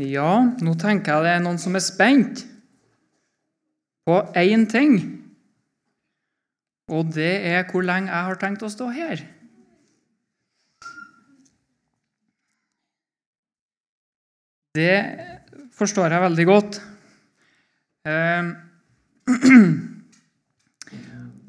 Ja, 0.00 0.40
nå 0.64 0.72
tenker 0.80 1.18
jeg 1.18 1.26
det 1.26 1.32
er 1.36 1.42
noen 1.44 1.58
som 1.60 1.74
er 1.76 1.84
spent 1.84 2.46
på 4.08 4.16
én 4.40 4.64
ting. 4.70 4.96
Og 6.92 7.10
det 7.12 7.34
er 7.52 7.66
hvor 7.68 7.84
lenge 7.84 8.08
jeg 8.08 8.28
har 8.28 8.40
tenkt 8.40 8.64
å 8.64 8.70
stå 8.72 8.88
her. 8.92 9.20
Det 14.72 14.96
forstår 15.76 16.16
jeg 16.16 16.24
veldig 16.24 16.46
godt. 16.48 16.80
Eh, 18.08 18.48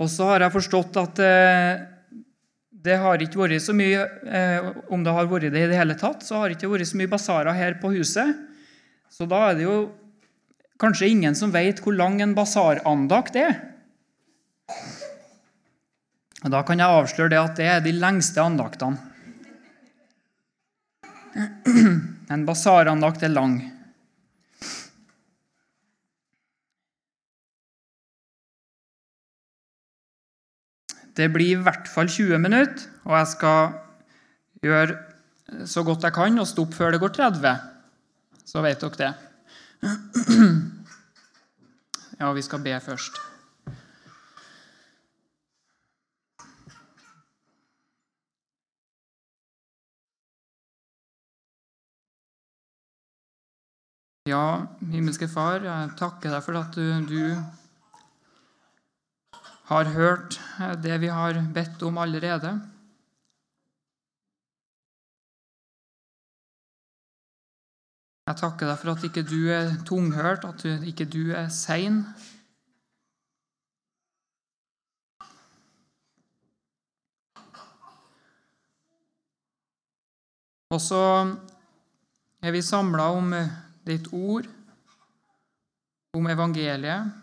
og 0.04 0.12
så 0.12 0.28
har 0.34 0.44
jeg 0.44 0.56
forstått 0.58 1.00
at 1.00 1.24
eh, 1.24 1.93
det 2.84 2.98
har 3.00 3.22
ikke 3.24 3.40
vært 3.40 3.64
så 3.64 3.74
mye 3.76 4.00
eh, 4.28 4.66
Om 4.92 5.04
det 5.06 5.12
har 5.16 5.30
vært 5.32 5.54
det 5.54 5.62
i 5.64 5.70
det 5.72 5.80
hele 5.80 5.96
tatt, 6.00 6.24
så 6.26 6.42
har 6.42 6.50
det 6.50 6.58
ikke 6.58 6.72
vært 6.74 6.90
så 6.90 7.00
mye 7.00 7.12
basarer 7.12 7.56
her 7.56 7.78
på 7.80 7.94
huset. 7.96 8.36
Så 9.12 9.28
da 9.30 9.40
er 9.50 9.60
det 9.60 9.68
jo 9.68 9.78
kanskje 10.82 11.12
ingen 11.14 11.38
som 11.38 11.54
vet 11.54 11.80
hvor 11.84 11.96
lang 11.96 12.20
en 12.22 12.36
basarandakt 12.36 13.38
er. 13.40 13.56
Og 16.44 16.52
Da 16.52 16.64
kan 16.68 16.82
jeg 16.82 16.92
avsløre 17.00 17.32
det 17.32 17.40
at 17.40 17.56
det 17.60 17.68
er 17.72 17.84
de 17.86 17.94
lengste 17.96 18.44
andaktene. 18.44 19.00
En 22.34 22.46
basarandakt 22.48 23.22
er 23.24 23.30
lang. 23.30 23.58
Det 31.18 31.30
blir 31.34 31.54
i 31.54 31.62
hvert 31.62 31.90
fall 31.90 32.10
20 32.10 32.40
minutter, 32.42 32.88
og 33.06 33.18
jeg 33.20 33.28
skal 33.36 33.76
gjøre 34.64 35.68
så 35.70 35.84
godt 35.86 36.08
jeg 36.08 36.16
kan 36.16 36.40
og 36.42 36.48
stoppe 36.50 36.78
før 36.78 36.96
det 36.96 37.02
går 37.04 37.14
30. 37.20 37.54
Så 38.46 38.64
vet 38.66 38.82
dere 38.82 39.02
det. 39.04 39.14
Ja, 42.24 42.30
vi 42.32 42.42
skal 42.46 42.62
be 42.64 42.72
først. 42.80 43.18
Ja, 54.30 54.66
himmelske 54.94 55.28
Far, 55.28 55.66
jeg 55.66 55.90
takker 56.00 56.32
deg 56.32 56.46
for 56.46 56.56
at 56.56 56.78
du, 56.78 56.86
du 57.10 57.63
har 59.70 59.90
hørt 59.96 60.40
det 60.84 61.00
vi 61.02 61.08
har 61.08 61.40
bedt 61.56 61.84
om 61.88 61.98
allerede. 61.98 62.54
Jeg 68.28 68.40
takker 68.40 68.70
deg 68.70 68.78
for 68.80 68.94
at 68.94 69.04
ikke 69.04 69.24
du 69.28 69.40
er 69.52 69.74
tunghørt, 69.88 70.46
at 70.48 70.64
ikke 70.88 71.06
du 71.06 71.32
er 71.36 71.50
sein. 71.52 72.04
Og 80.74 80.80
så 80.82 81.04
er 82.42 82.56
vi 82.56 82.64
samla 82.66 83.12
om 83.14 83.36
ditt 83.86 84.08
ord, 84.16 84.48
om 86.18 86.32
evangeliet. 86.32 87.23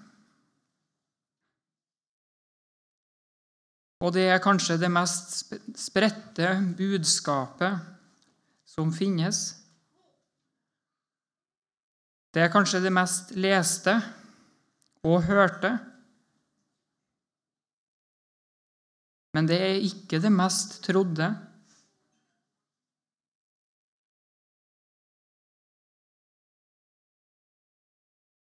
Og 4.01 4.15
det 4.17 4.31
er 4.33 4.41
kanskje 4.41 4.79
det 4.81 4.89
mest 4.93 5.53
spredte 5.77 6.55
budskapet 6.77 7.83
som 8.65 8.93
finnes. 8.97 9.43
Det 12.33 12.45
er 12.45 12.53
kanskje 12.53 12.81
det 12.81 12.93
mest 12.95 13.35
leste 13.37 13.99
og 15.05 15.27
hørte. 15.27 15.75
Men 19.37 19.47
det 19.47 19.61
er 19.61 19.85
ikke 19.85 20.23
det 20.23 20.33
mest 20.33 20.81
trodde. 20.87 21.29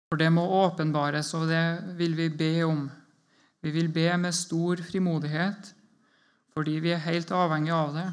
For 0.07 0.19
det 0.19 0.29
må 0.33 0.43
åpenbares, 0.63 1.33
og 1.35 1.49
det 1.49 1.65
vil 1.97 2.15
vi 2.17 2.29
be 2.29 2.53
om. 2.67 2.87
Vi 3.67 3.71
vil 3.75 3.89
be 3.91 4.05
med 4.15 4.31
stor 4.31 4.79
frimodighet, 4.79 5.73
fordi 6.55 6.77
vi 6.79 6.93
er 6.95 7.01
helt 7.03 7.31
avhengig 7.35 7.73
av 7.75 7.89
det. 7.97 8.05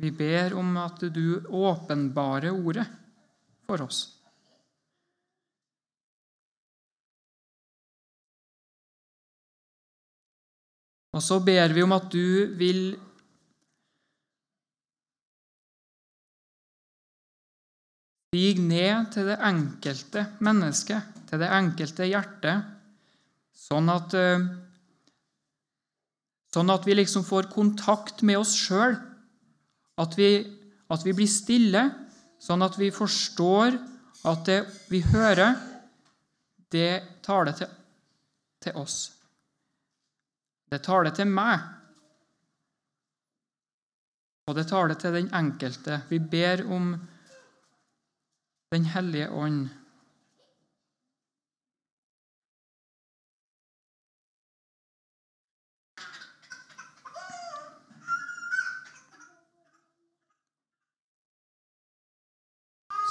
Vi 0.00 0.10
ber 0.16 0.54
om 0.56 0.70
at 0.80 1.02
du 1.12 1.44
åpenbarer 1.44 2.54
ordet 2.56 2.86
for 3.68 3.82
oss. 3.84 3.98
Og 11.12 11.20
så 11.26 11.36
ber 11.44 11.74
vi 11.76 11.84
om 11.84 11.92
at 11.92 12.06
du 12.14 12.54
vil 12.56 12.80
stige 18.30 18.64
ned 18.64 19.12
til 19.12 19.28
det 19.34 19.36
enkelte 19.50 20.24
mennesket, 20.48 21.12
til 21.28 21.44
det 21.44 21.52
enkelte 21.58 22.08
hjertet, 22.08 22.72
sånn 23.52 23.92
at, 23.92 24.16
eh, 24.16 24.48
sånn 26.54 26.72
at 26.72 26.86
vi 26.88 26.96
liksom 26.96 27.24
får 27.26 27.50
kontakt 27.52 28.22
med 28.26 28.40
oss 28.40 28.54
sjøl. 28.56 28.96
At, 29.98 30.14
at, 30.14 31.04
vi 31.06 31.14
blir 31.16 31.30
stille, 31.30 31.84
sånn 32.40 32.62
at 32.64 32.78
vi 32.78 32.90
forstår 32.94 33.76
at 34.28 34.44
det 34.46 34.60
vi 34.90 35.02
hører, 35.02 35.56
det 36.72 37.22
taler 37.24 37.56
til, 37.56 37.70
til 38.62 38.78
oss. 38.78 38.98
Det 40.68 40.82
taler 40.84 41.14
til 41.16 41.30
meg, 41.32 41.64
og 44.48 44.56
det 44.56 44.68
taler 44.68 44.96
til 44.96 45.12
den 45.16 45.30
enkelte. 45.36 46.02
Vi 46.08 46.18
ber 46.18 46.64
om 46.72 46.96
Den 48.68 48.84
hellige 48.84 49.30
ånd. 49.32 49.70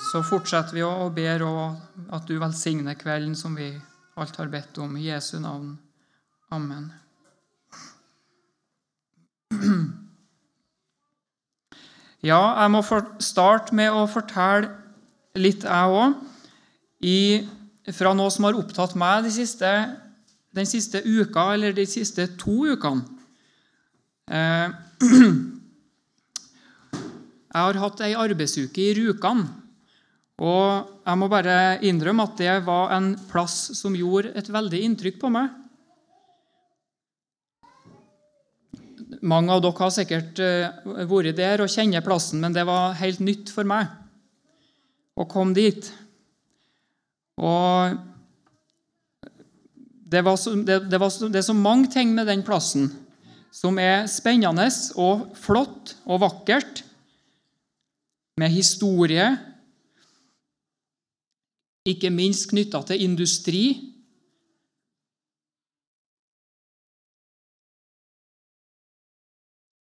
Så 0.07 0.21
fortsetter 0.23 0.77
vi 0.77 0.83
å 0.87 1.09
be 1.11 1.27
at 1.35 2.27
du 2.29 2.37
velsigner 2.39 2.95
kvelden 2.95 3.35
som 3.35 3.55
vi 3.57 3.73
alt 4.17 4.37
har 4.39 4.47
bedt 4.51 4.77
om. 4.79 4.95
I 4.97 5.09
Jesu 5.09 5.39
navn. 5.43 5.77
Amen. 6.51 6.91
Ja, 12.25 12.39
jeg 12.63 12.71
må 12.73 12.79
starte 13.21 13.75
med 13.77 13.93
å 13.93 14.07
fortelle 14.09 14.71
litt, 15.37 15.61
jeg 15.63 15.91
òg, 15.93 16.15
fra 17.93 18.13
noe 18.17 18.31
som 18.33 18.47
har 18.47 18.57
opptatt 18.57 18.95
meg 18.97 19.27
de 19.27 19.31
siste, 19.35 19.69
den 20.57 20.65
siste 20.67 21.03
uka, 21.05 21.53
eller 21.53 21.77
de 21.77 21.85
siste 21.87 22.25
to 22.41 22.65
ukene. 22.73 23.05
Eh, 24.33 24.67
jeg 27.53 27.61
har 27.61 27.81
hatt 27.85 28.01
ei 28.09 28.17
arbeidsuke 28.17 28.81
i 28.81 28.97
Rjukan. 28.97 29.45
Og 30.37 30.89
jeg 31.01 31.17
må 31.17 31.29
bare 31.31 31.79
innrømme 31.85 32.27
at 32.27 32.35
det 32.37 32.57
var 32.67 32.91
en 32.93 33.13
plass 33.29 33.71
som 33.79 33.95
gjorde 33.97 34.35
et 34.37 34.49
veldig 34.53 34.81
inntrykk 34.85 35.17
på 35.23 35.31
meg. 35.33 35.49
Mange 39.25 39.53
av 39.53 39.63
dere 39.63 39.81
har 39.81 39.93
sikkert 39.95 40.41
eh, 40.43 41.07
vært 41.09 41.39
der 41.39 41.63
og 41.63 41.71
kjenner 41.73 42.05
plassen, 42.05 42.43
men 42.43 42.53
det 42.53 42.67
var 42.69 42.97
helt 42.99 43.23
nytt 43.23 43.49
for 43.53 43.65
meg 43.65 43.89
å 45.17 45.25
komme 45.25 45.57
dit. 45.57 45.89
Og 47.41 47.97
det, 50.05 50.21
var 50.21 50.37
så, 50.37 50.53
det, 50.53 50.83
det, 50.91 51.01
var 51.01 51.09
så, 51.13 51.31
det 51.33 51.41
er 51.41 51.49
så 51.49 51.57
mange 51.57 51.89
ting 51.93 52.13
med 52.13 52.29
den 52.29 52.45
plassen 52.45 52.91
som 53.53 53.79
er 53.81 54.05
spennende 54.11 54.67
og 55.01 55.31
flott 55.39 55.95
og 56.05 56.21
vakkert, 56.21 56.83
med 58.37 58.53
historie, 58.53 59.31
ikke 61.87 62.11
minst 62.13 62.49
knytta 62.51 62.81
til 62.89 63.03
industri 63.05 63.63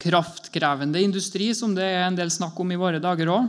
kraftkrevende 0.03 1.01
industri, 1.03 1.51
som 1.55 1.75
det 1.75 1.85
er 1.87 2.07
en 2.07 2.17
del 2.17 2.31
snakk 2.33 2.57
om 2.59 2.71
i 2.73 2.79
våre 2.79 2.99
dager 3.03 3.31
òg. 3.31 3.47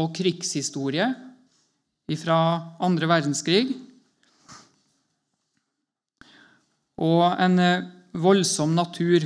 Og 0.00 0.12
krigshistorie 0.16 1.08
fra 2.20 2.36
andre 2.82 3.06
verdenskrig. 3.06 3.68
Og 7.00 7.22
en 7.40 7.58
eh, 7.62 7.84
voldsom 8.18 8.74
natur. 8.74 9.24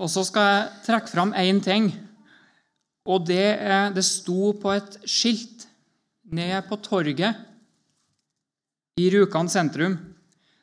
Og 0.00 0.10
så 0.10 0.24
skal 0.26 0.48
jeg 0.48 0.70
trekke 0.88 1.10
fram 1.12 1.34
én 1.38 1.60
ting. 1.62 1.92
Og 3.04 3.26
det, 3.28 3.60
det 3.94 4.04
sto 4.06 4.54
på 4.58 4.72
et 4.74 4.96
skilt 5.06 5.66
ned 6.34 6.56
på 6.68 6.78
torget 6.82 7.42
i 8.98 9.10
Rjukan 9.12 9.50
sentrum. 9.50 9.96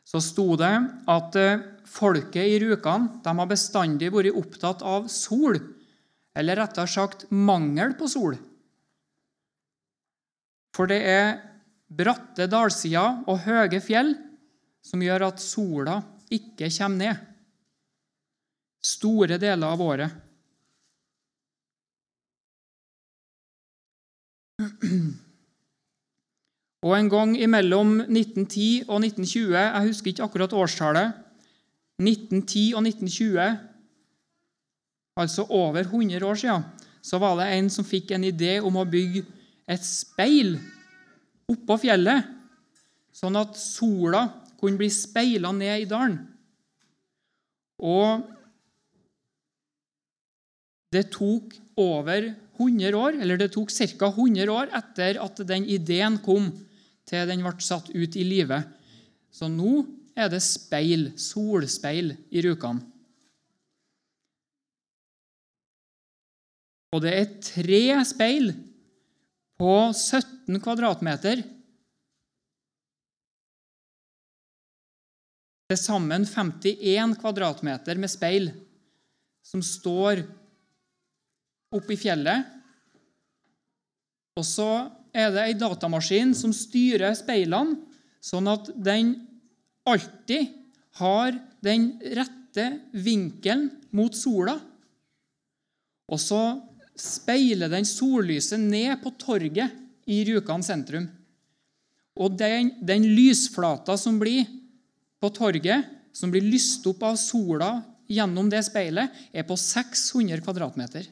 Så 0.04 0.20
sto 0.24 0.56
det 0.60 0.74
at 1.12 1.38
eh, 1.40 1.62
folket 1.88 2.44
i 2.44 2.58
Rjukan 2.60 3.08
har 3.24 3.48
bestandig 3.48 4.12
vært 4.12 4.36
opptatt 4.36 4.84
av 4.84 5.08
sol. 5.12 5.60
Eller 6.36 6.60
rettere 6.60 6.90
sagt 6.90 7.28
mangel 7.32 7.96
på 8.00 8.10
sol. 8.12 8.36
For 10.76 10.88
det 10.88 11.02
er 11.08 11.32
bratte 11.92 12.48
dalsider 12.52 13.24
og 13.28 13.44
høye 13.46 13.82
fjell 13.84 14.16
som 14.82 15.04
gjør 15.04 15.28
at 15.28 15.44
sola 15.44 16.00
ikke 16.32 16.72
kommer 16.72 16.98
ned 17.04 17.31
store 18.82 19.38
deler 19.42 19.68
av 19.68 19.82
året. 19.82 20.12
Og 26.82 26.96
en 26.98 27.10
gang 27.10 27.36
imellom 27.38 28.00
1910 28.08 28.90
og 28.90 29.04
1920 29.06 29.54
Jeg 29.54 29.88
husker 29.88 30.10
ikke 30.12 30.26
akkurat 30.26 30.54
årstallet. 30.58 31.14
1910 32.02 32.74
og 32.74 32.82
1920, 32.88 33.58
altså 35.22 35.46
over 35.54 35.84
100 35.84 36.26
år 36.26 36.36
siden, 36.42 36.64
så 37.02 37.20
var 37.22 37.36
det 37.38 37.52
en 37.54 37.70
som 37.70 37.86
fikk 37.86 38.12
en 38.16 38.26
idé 38.26 38.56
om 38.58 38.80
å 38.82 38.88
bygge 38.90 39.22
et 39.70 39.86
speil 39.86 40.56
oppå 41.52 41.78
fjellet, 41.84 42.26
sånn 43.14 43.38
at 43.38 43.54
sola 43.60 44.24
kunne 44.58 44.80
bli 44.82 44.90
speila 44.90 45.52
ned 45.54 45.84
i 45.84 45.90
dalen. 45.90 46.18
Og 47.82 48.26
det 50.92 51.08
tok 51.14 51.56
over 51.80 52.34
100 52.60 52.98
år, 52.98 53.18
eller 53.24 53.40
det 53.40 53.52
tok 53.56 53.72
ca. 53.72 54.12
100 54.12 54.52
år 54.52 54.72
etter 54.76 55.20
at 55.24 55.40
den 55.48 55.66
ideen 55.66 56.20
kom, 56.24 56.52
til 57.08 57.28
den 57.28 57.44
ble 57.44 57.56
satt 57.64 57.90
ut 57.90 58.16
i 58.16 58.26
livet. 58.28 58.68
Så 59.32 59.48
nå 59.50 59.86
er 60.16 60.30
det 60.32 60.42
speil, 60.44 61.10
solspeil, 61.20 62.14
i 62.30 62.44
Rjukan. 62.44 62.82
Og 66.92 67.00
det 67.06 67.14
er 67.16 67.34
tre 67.40 67.82
speil 68.04 68.52
på 69.60 69.74
17 69.96 70.60
kvadratmeter. 70.60 71.44
Til 75.72 75.80
sammen 75.80 76.28
51 76.28 77.16
kvadratmeter 77.22 78.00
med 78.02 78.12
speil 78.12 78.52
som 79.48 79.64
står 79.64 80.26
opp 81.72 81.92
i 81.92 82.00
fjellet. 82.00 82.48
Og 84.40 84.48
så 84.48 84.70
er 85.12 85.32
det 85.34 85.46
ei 85.46 85.58
datamaskin 85.60 86.34
som 86.38 86.54
styrer 86.56 87.16
speilene, 87.18 87.80
sånn 88.22 88.48
at 88.52 88.70
den 88.78 89.16
alltid 89.88 90.52
har 91.02 91.36
den 91.64 91.96
rette 92.16 92.68
vinkelen 92.94 93.70
mot 93.96 94.16
sola. 94.16 94.58
Og 96.12 96.20
så 96.20 96.42
speiler 97.00 97.72
den 97.72 97.88
sollyset 97.88 98.60
ned 98.62 99.00
på 99.02 99.14
torget 99.20 99.74
i 100.12 100.22
Rjukan 100.28 100.64
sentrum. 100.66 101.08
Og 102.20 102.36
den, 102.38 102.74
den 102.84 103.08
lysflata 103.16 103.96
som 103.98 104.20
blir 104.20 104.44
på 105.22 105.32
torget, 105.34 105.88
som 106.12 106.32
blir 106.34 106.44
lyst 106.44 106.86
opp 106.92 107.04
av 107.08 107.18
sola 107.20 107.78
gjennom 108.12 108.50
det 108.52 108.66
speilet, 108.68 109.14
er 109.32 109.48
på 109.48 109.56
600 109.56 110.44
kvadratmeter. 110.44 111.08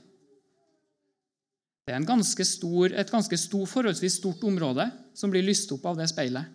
Det 1.89 1.95
er 1.97 2.03
ganske 2.05 2.45
stor, 2.45 2.91
et 2.93 3.09
ganske 3.09 3.37
stor, 3.41 3.63
forholdsvis 3.65 4.19
stort 4.19 4.43
område 4.45 4.83
som 5.17 5.31
blir 5.33 5.41
lyst 5.41 5.71
opp 5.73 5.87
av 5.89 5.95
det 5.97 6.05
speilet. 6.11 6.45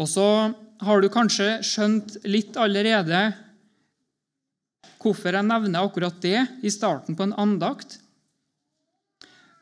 Og 0.00 0.08
så 0.08 0.24
har 0.88 1.04
du 1.04 1.10
kanskje 1.12 1.50
skjønt 1.60 2.16
litt 2.24 2.56
allerede 2.56 3.20
hvorfor 4.96 5.36
jeg 5.36 5.50
nevner 5.52 5.84
akkurat 5.84 6.16
det 6.24 6.40
i 6.64 6.72
starten 6.72 7.20
på 7.20 7.28
en 7.28 7.36
andakt. 7.36 7.98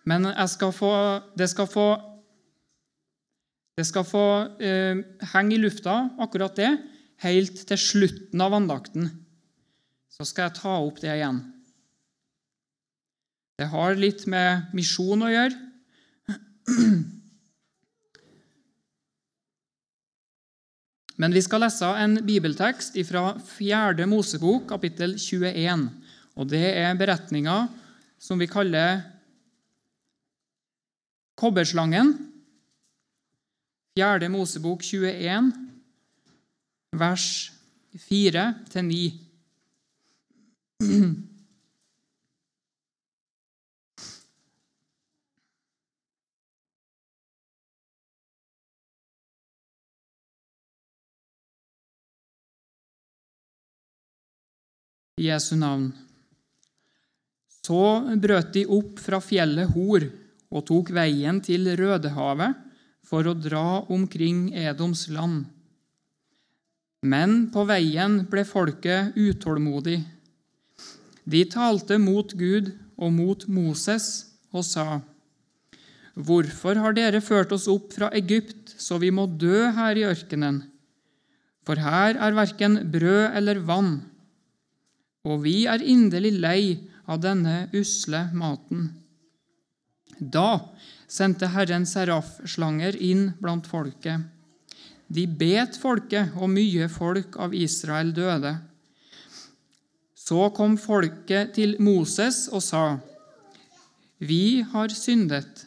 Men 0.07 0.31
skal 0.47 0.71
få, 0.71 0.95
det 1.35 1.51
skal 1.51 1.67
få, 1.67 1.91
det 3.75 3.91
skal 3.91 4.07
få 4.07 4.27
eh, 4.63 5.07
henge 5.35 5.59
i 5.59 5.63
lufta, 5.67 6.05
akkurat 6.23 6.55
det, 6.55 6.77
helt 7.23 7.67
til 7.69 7.79
slutten 7.81 8.41
av 8.43 8.55
andakten, 8.57 9.11
så 10.11 10.27
skal 10.27 10.49
jeg 10.49 10.59
ta 10.61 10.75
opp 10.79 11.01
det 11.03 11.13
igjen. 11.15 11.41
Det 13.59 13.69
har 13.71 13.95
litt 13.99 14.27
med 14.31 14.75
misjon 14.75 15.23
å 15.23 15.31
gjøre. 15.31 15.57
Men 21.23 21.35
vi 21.35 21.43
skal 21.47 21.63
lese 21.63 21.87
en 22.03 22.19
bibeltekst 22.27 22.99
fra 23.07 23.29
4. 23.39 24.07
Mosebok, 24.11 24.67
kapittel 24.73 25.15
21. 25.15 25.87
Og 26.35 26.49
Det 26.51 26.67
er 26.75 26.99
beretninga 26.99 27.69
som 28.19 28.41
vi 28.43 28.51
kaller 28.51 29.05
kobberslangen. 31.39 32.17
4. 33.95 34.27
Mosebok 34.35 34.83
21, 34.83 35.53
vers 36.99 37.53
4-9. 38.09 39.13
I 55.17 55.29
Jesu 55.29 55.55
navn. 55.57 55.93
Så 57.65 57.81
brøt 58.21 58.53
de 58.53 58.67
opp 58.67 58.99
fra 59.01 59.21
fjellet 59.25 59.71
Hor 59.73 60.05
og 60.55 60.67
tok 60.69 60.91
veien 60.93 61.39
til 61.45 61.71
Rødehavet 61.79 62.59
for 63.07 63.27
å 63.31 63.37
dra 63.39 63.85
omkring 63.95 64.49
Edoms 64.53 65.07
land. 65.15 65.47
Men 67.05 67.51
på 67.53 67.67
veien 67.69 68.23
ble 68.33 68.47
folket 68.49 69.17
utålmodig. 69.17 69.99
De 71.29 71.43
talte 71.53 71.99
mot 72.01 72.33
Gud 72.33 72.71
og 72.97 73.13
mot 73.13 73.45
Moses 73.49 74.07
og 74.55 74.65
sa:" 74.65 75.03
Hvorfor 76.15 76.79
har 76.79 76.95
dere 76.95 77.19
ført 77.21 77.53
oss 77.53 77.67
opp 77.67 77.93
fra 77.93 78.09
Egypt, 78.15 78.71
så 78.79 79.01
vi 79.03 79.11
må 79.11 79.27
dø 79.27 79.67
her 79.75 79.99
i 79.99 80.07
ørkenen? 80.07 80.61
For 81.67 81.81
her 81.81 82.15
er 82.15 82.37
verken 82.37 82.77
brød 82.93 83.35
eller 83.35 83.59
vann, 83.67 83.97
og 85.27 85.43
vi 85.43 85.65
er 85.67 85.83
inderlig 85.83 86.37
lei 86.39 86.61
av 87.11 87.19
denne 87.25 87.65
usle 87.75 88.29
maten. 88.37 88.93
Da 90.21 90.71
sendte 91.11 91.51
Herren 91.51 91.89
serafslanger 91.89 92.95
inn 92.95 93.33
blant 93.41 93.67
folket. 93.67 94.23
De 95.09 95.27
bet 95.29 95.77
folket, 95.77 96.33
og 96.41 96.49
mye 96.53 96.89
folk 96.89 97.37
av 97.41 97.55
Israel 97.55 98.13
døde. 98.17 98.55
Så 100.17 100.49
kom 100.57 100.79
folket 100.81 101.53
til 101.59 101.77
Moses 101.81 102.47
og 102.49 102.63
sa:" 102.65 102.99
Vi 104.21 104.63
har 104.63 104.89
syndet, 104.89 105.67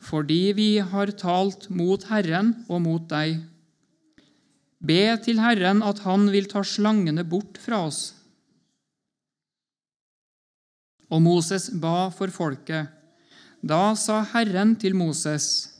fordi 0.00 0.52
vi 0.56 0.78
har 0.78 1.12
talt 1.14 1.68
mot 1.70 2.02
Herren 2.08 2.64
og 2.68 2.82
mot 2.82 3.04
deg. 3.08 3.44
Be 4.82 5.16
til 5.22 5.38
Herren 5.38 5.82
at 5.82 6.02
Han 6.04 6.26
vil 6.32 6.48
ta 6.50 6.64
slangene 6.66 7.24
bort 7.24 7.60
fra 7.60 7.86
oss. 7.86 8.14
Og 11.12 11.22
Moses 11.22 11.70
ba 11.70 12.10
for 12.10 12.32
folket. 12.34 12.88
Da 13.62 13.94
sa 13.94 14.24
Herren 14.34 14.74
til 14.76 14.96
Moses, 14.96 15.70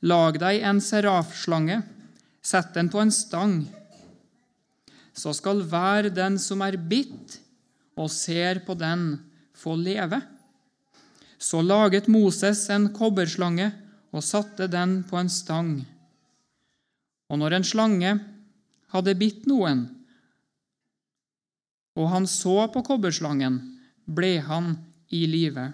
Lag 0.00 0.38
deg 0.40 0.62
en 0.64 0.80
serafslange 0.80 1.82
Sett 2.42 2.74
den 2.74 2.88
på 2.88 3.00
en 3.00 3.12
stang. 3.12 3.62
Så 5.12 5.34
skal 5.36 5.62
hver 5.68 6.08
den 6.14 6.38
som 6.40 6.62
er 6.64 6.78
bitt 6.78 7.38
og 8.00 8.08
ser 8.12 8.62
på 8.64 8.76
den, 8.78 9.18
få 9.52 9.74
leve. 9.76 10.22
Så 11.36 11.60
laget 11.60 12.08
Moses 12.08 12.62
en 12.72 12.88
kobberslange 12.96 13.70
og 14.10 14.24
satte 14.24 14.68
den 14.72 15.02
på 15.08 15.18
en 15.20 15.28
stang. 15.32 15.72
Og 17.30 17.38
når 17.38 17.58
en 17.58 17.66
slange 17.66 18.14
hadde 18.90 19.18
bitt 19.20 19.44
noen, 19.50 19.84
og 22.00 22.08
han 22.10 22.26
så 22.30 22.64
på 22.72 22.82
kobberslangen, 22.86 23.58
ble 24.08 24.38
han 24.46 24.72
i 25.12 25.26
live. 25.28 25.68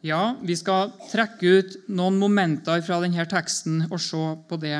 Ja, 0.00 0.32
vi 0.40 0.54
skal 0.56 0.94
trekke 1.10 1.50
ut 1.60 1.74
noen 1.92 2.16
momenter 2.16 2.80
fra 2.80 2.96
denne 3.02 3.26
teksten 3.28 3.82
og 3.90 4.00
se 4.00 4.20
på 4.48 4.56
det. 4.62 4.78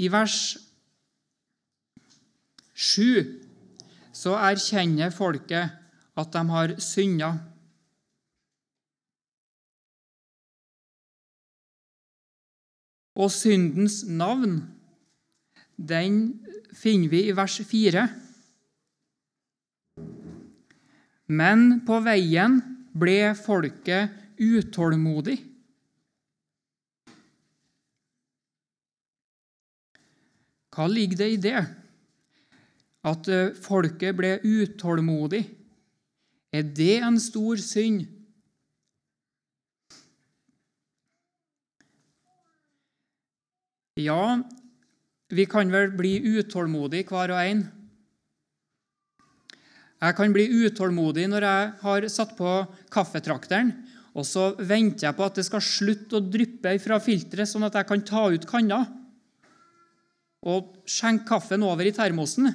I 0.00 0.08
vers 0.08 0.56
7 2.72 3.36
så 4.16 4.32
erkjenner 4.40 5.12
folket 5.12 5.76
at 6.16 6.32
de 6.32 6.44
har 6.54 6.72
synda. 6.80 7.34
Og 13.20 13.28
syndens 13.28 14.06
navn, 14.08 14.62
den 15.76 16.40
finner 16.72 17.12
vi 17.12 17.26
i 17.28 17.36
vers 17.36 17.60
4. 17.68 18.08
Men 21.30 21.84
på 21.86 22.00
veien 22.02 22.58
ble 22.98 23.30
folket 23.38 24.10
utålmodig. 24.40 25.36
Hva 30.74 30.86
ligger 30.90 31.20
det 31.20 31.28
i 31.30 31.40
det? 31.44 31.60
At 33.06 33.28
eh, 33.30 33.54
folket 33.62 34.16
ble 34.18 34.36
utålmodig? 34.42 35.44
Er 36.50 36.66
det 36.66 36.96
en 36.98 37.18
stor 37.22 37.60
synd? 37.62 38.08
Ja, 44.00 44.40
vi 45.30 45.44
kan 45.46 45.70
vel 45.70 45.92
bli 45.94 46.16
utålmodige 46.38 47.06
hver 47.10 47.34
og 47.36 47.44
en. 47.44 47.68
Jeg 50.00 50.16
kan 50.16 50.32
bli 50.32 50.46
utålmodig 50.64 51.26
når 51.28 51.44
jeg 51.44 51.72
har 51.82 52.06
satt 52.08 52.32
på 52.38 52.52
kaffetrakteren, 52.92 53.74
og 54.16 54.24
så 54.26 54.50
venter 54.56 55.06
jeg 55.06 55.16
på 55.16 55.26
at 55.26 55.36
det 55.38 55.44
skal 55.46 55.62
slutte 55.62 56.18
å 56.18 56.24
dryppe 56.24 56.72
fra 56.82 56.98
filteret, 57.02 57.48
sånn 57.48 57.68
at 57.68 57.76
jeg 57.78 57.88
kan 57.90 58.02
ta 58.08 58.24
ut 58.32 58.48
kanna 58.48 58.80
og 60.40 60.72
skjenke 60.88 61.28
kaffen 61.28 61.64
over 61.66 61.84
i 61.84 61.92
termosen. 61.92 62.48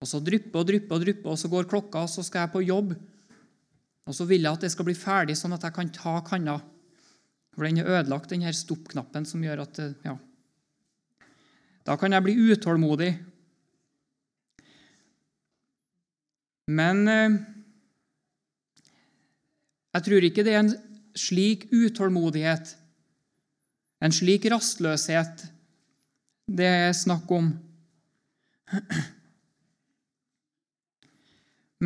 Og 0.00 0.08
så 0.08 0.20
drypper 0.24 0.62
og 0.62 0.68
drypper 0.68 0.96
og 0.96 1.02
drypper, 1.04 1.32
og 1.34 1.40
så 1.40 1.50
går 1.50 1.66
klokka, 1.68 2.06
og 2.06 2.12
så 2.12 2.22
skal 2.24 2.46
jeg 2.46 2.54
på 2.54 2.62
jobb. 2.64 2.94
Og 4.08 4.16
så 4.16 4.24
vil 4.30 4.46
jeg 4.46 4.54
at 4.54 4.64
det 4.64 4.70
skal 4.72 4.86
bli 4.86 4.94
ferdig, 4.96 5.36
sånn 5.36 5.56
at 5.56 5.66
jeg 5.66 5.76
kan 5.76 5.90
ta 5.92 6.14
kanna. 6.24 6.56
For 7.52 7.66
den 7.66 7.82
er 7.82 7.90
ødelagt, 7.98 8.30
den 8.30 8.46
her 8.46 8.56
stoppknappen 8.56 9.26
som 9.28 9.42
gjør 9.44 9.66
at 9.66 9.82
Ja. 10.06 10.16
Da 11.84 11.96
kan 11.96 12.12
jeg 12.12 12.22
bli 12.22 12.34
utålmodig. 12.52 13.12
Men 16.70 17.08
eh, 17.10 17.38
jeg 19.96 20.06
tror 20.06 20.26
ikke 20.26 20.44
det 20.46 20.54
er 20.54 20.62
en 20.62 20.74
slik 21.18 21.66
utålmodighet, 21.74 22.76
en 24.00 24.14
slik 24.14 24.46
rastløshet, 24.52 25.42
det 26.50 26.66
er 26.66 26.94
snakk 26.96 27.30
om. 27.34 27.50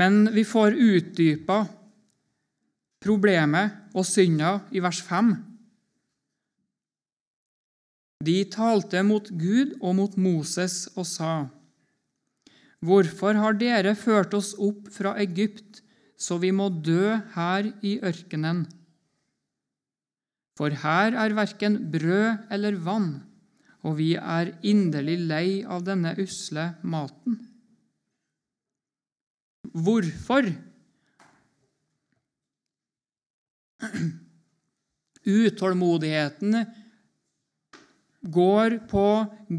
Men 0.00 0.29
vi 0.35 0.45
får 0.45 0.76
utdypa 0.76 1.59
problemet 3.05 3.97
og 3.97 4.07
synda 4.09 4.59
i 4.75 4.83
vers 4.85 5.00
5. 5.07 5.35
De 8.25 8.38
talte 8.53 9.03
mot 9.05 9.29
Gud 9.29 9.76
og 9.81 9.97
mot 10.00 10.17
Moses 10.17 10.88
og 10.97 11.07
sa:" 11.09 11.35
Hvorfor 12.85 13.38
har 13.41 13.57
dere 13.57 13.95
ført 13.97 14.35
oss 14.37 14.53
opp 14.61 14.91
fra 14.93 15.14
Egypt, 15.23 15.81
så 16.21 16.37
vi 16.43 16.50
må 16.53 16.69
dø 16.85 17.14
her 17.37 17.69
i 17.85 17.97
ørkenen? 18.05 18.64
For 20.59 20.75
her 20.85 21.17
er 21.19 21.35
verken 21.35 21.79
brød 21.91 22.50
eller 22.55 22.76
vann, 22.85 23.09
og 23.85 23.97
vi 23.99 24.14
er 24.21 24.53
inderlig 24.67 25.17
lei 25.31 25.49
av 25.64 25.83
denne 25.87 26.12
usle 26.21 26.69
maten. 26.83 27.41
Hvorfor? 29.75 30.50
Utålmodigheten 35.25 36.61
går 38.35 38.79
på 38.93 39.07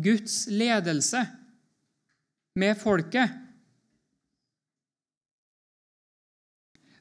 Guds 0.05 0.45
ledelse 0.53 1.25
med 2.55 2.77
folket. 2.79 3.31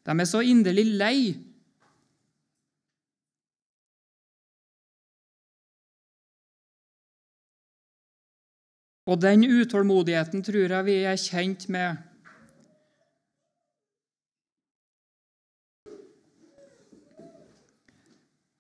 De 0.04 0.12
er 0.12 0.28
så 0.28 0.42
inderlig 0.44 0.84
lei. 0.98 1.18
Og 9.04 9.20
den 9.20 9.44
utålmodigheten 9.44 10.42
tror 10.44 10.74
jeg 10.74 10.86
vi 10.86 10.96
er 11.04 11.20
kjent 11.20 11.68
med. 11.72 12.02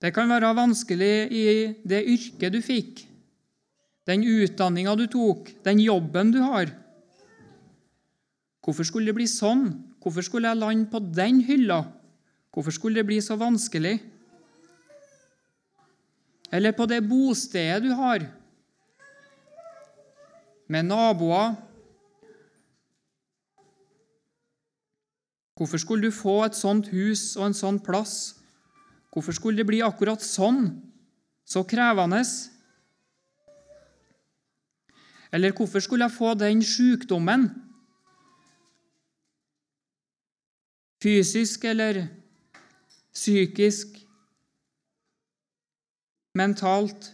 Det 0.04 0.10
kan 0.12 0.28
være 0.28 0.52
vanskelig 0.52 1.14
i 1.32 1.44
det 1.88 2.02
yrket 2.12 2.52
du 2.52 2.60
fikk, 2.60 3.06
den 4.04 4.20
utdanninga 4.20 4.92
du 5.00 5.06
tok, 5.08 5.48
den 5.64 5.80
jobben 5.80 6.32
du 6.34 6.42
har. 6.44 6.68
Hvorfor 8.64 8.86
skulle 8.88 9.10
det 9.10 9.18
bli 9.18 9.26
sånn? 9.28 9.66
Hvorfor 10.00 10.24
skulle 10.24 10.48
jeg 10.48 10.60
lande 10.60 10.88
på 10.88 11.00
den 11.04 11.42
hylla? 11.44 11.82
Hvorfor 12.54 12.72
skulle 12.72 13.02
det 13.02 13.08
bli 13.10 13.18
så 13.20 13.36
vanskelig? 13.36 13.98
Eller 16.54 16.72
på 16.72 16.86
det 16.86 17.02
bostedet 17.04 17.82
du 17.82 17.90
har, 17.98 18.24
med 20.70 20.86
naboer. 20.86 21.56
Hvorfor 25.58 25.78
skulle 25.78 26.08
du 26.08 26.14
få 26.14 26.38
et 26.46 26.56
sånt 26.56 26.88
hus 26.94 27.34
og 27.36 27.48
en 27.48 27.58
sånn 27.58 27.82
plass? 27.84 28.38
Hvorfor 29.12 29.36
skulle 29.36 29.60
det 29.60 29.68
bli 29.68 29.82
akkurat 29.84 30.24
sånn, 30.24 30.70
så 31.46 31.62
krevende? 31.68 32.22
Eller 35.34 35.52
hvorfor 35.52 35.82
skulle 35.84 36.08
jeg 36.08 36.16
få 36.16 36.32
den 36.38 36.62
sykdommen? 36.64 37.50
Fysisk 41.04 41.66
eller 41.68 42.06
psykisk, 43.14 43.98
mentalt, 46.34 47.10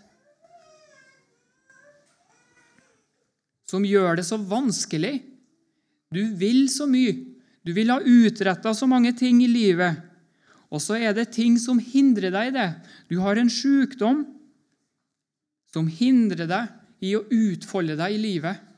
som 3.69 3.85
gjør 3.87 4.19
det 4.19 4.27
så 4.27 4.39
vanskelig. 4.41 5.19
Du 6.11 6.23
vil 6.39 6.65
så 6.73 6.89
mye. 6.91 7.13
Du 7.63 7.75
vil 7.77 7.93
ha 7.93 8.01
utretta 8.01 8.73
så 8.75 8.89
mange 8.91 9.13
ting 9.19 9.43
i 9.45 9.51
livet. 9.51 10.01
Og 10.71 10.83
så 10.83 10.97
er 10.99 11.15
det 11.15 11.33
ting 11.35 11.59
som 11.61 11.79
hindrer 11.83 12.33
deg 12.35 12.51
i 12.51 12.57
det. 12.57 12.69
Du 13.11 13.21
har 13.23 13.39
en 13.39 13.51
sykdom 13.53 14.25
som 15.71 15.87
hindrer 15.91 16.49
deg 16.51 17.07
i 17.07 17.15
å 17.19 17.23
utfolde 17.27 17.99
deg 17.99 18.17
i 18.17 18.23
livet. 18.23 18.70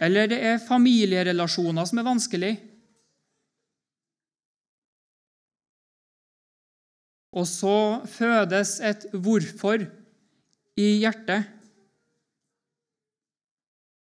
Eller 0.00 0.30
det 0.32 0.40
er 0.40 0.62
familierelasjoner 0.64 1.88
som 1.88 2.00
er 2.00 2.06
vanskelig. 2.06 2.52
Og 7.36 7.46
så 7.46 8.00
fødes 8.10 8.78
et 8.82 9.04
hvorfor 9.12 9.84
i 10.80 10.86
hjertet. 11.02 11.44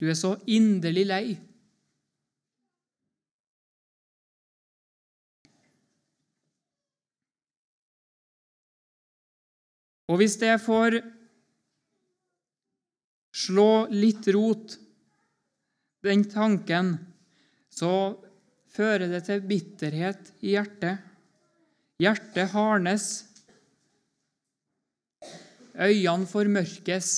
Du 0.02 0.10
er 0.10 0.18
så 0.18 0.34
inderlig 0.50 1.06
lei. 1.08 1.26
Og 10.10 10.20
hvis 10.22 10.36
det 10.42 10.58
får 10.62 11.00
slå 13.36 13.70
litt 13.94 14.28
rot 14.36 14.76
den 16.06 16.24
tanken, 16.30 16.96
så 17.70 18.16
fører 18.76 19.08
det 19.12 19.24
til 19.28 19.44
bitterhet 19.48 20.32
i 20.42 20.56
hjertet. 20.56 21.04
Hjertet 22.02 22.52
hardnes, 22.52 23.06
øynene 25.76 26.28
formørkes, 26.28 27.14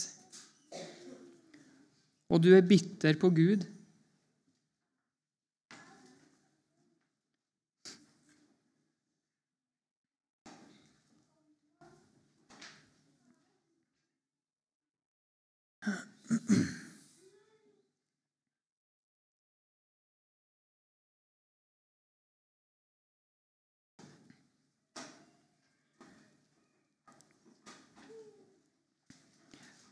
og 2.30 2.44
du 2.44 2.52
er 2.54 2.66
bitter 2.68 3.18
på 3.18 3.32
Gud. 3.34 3.66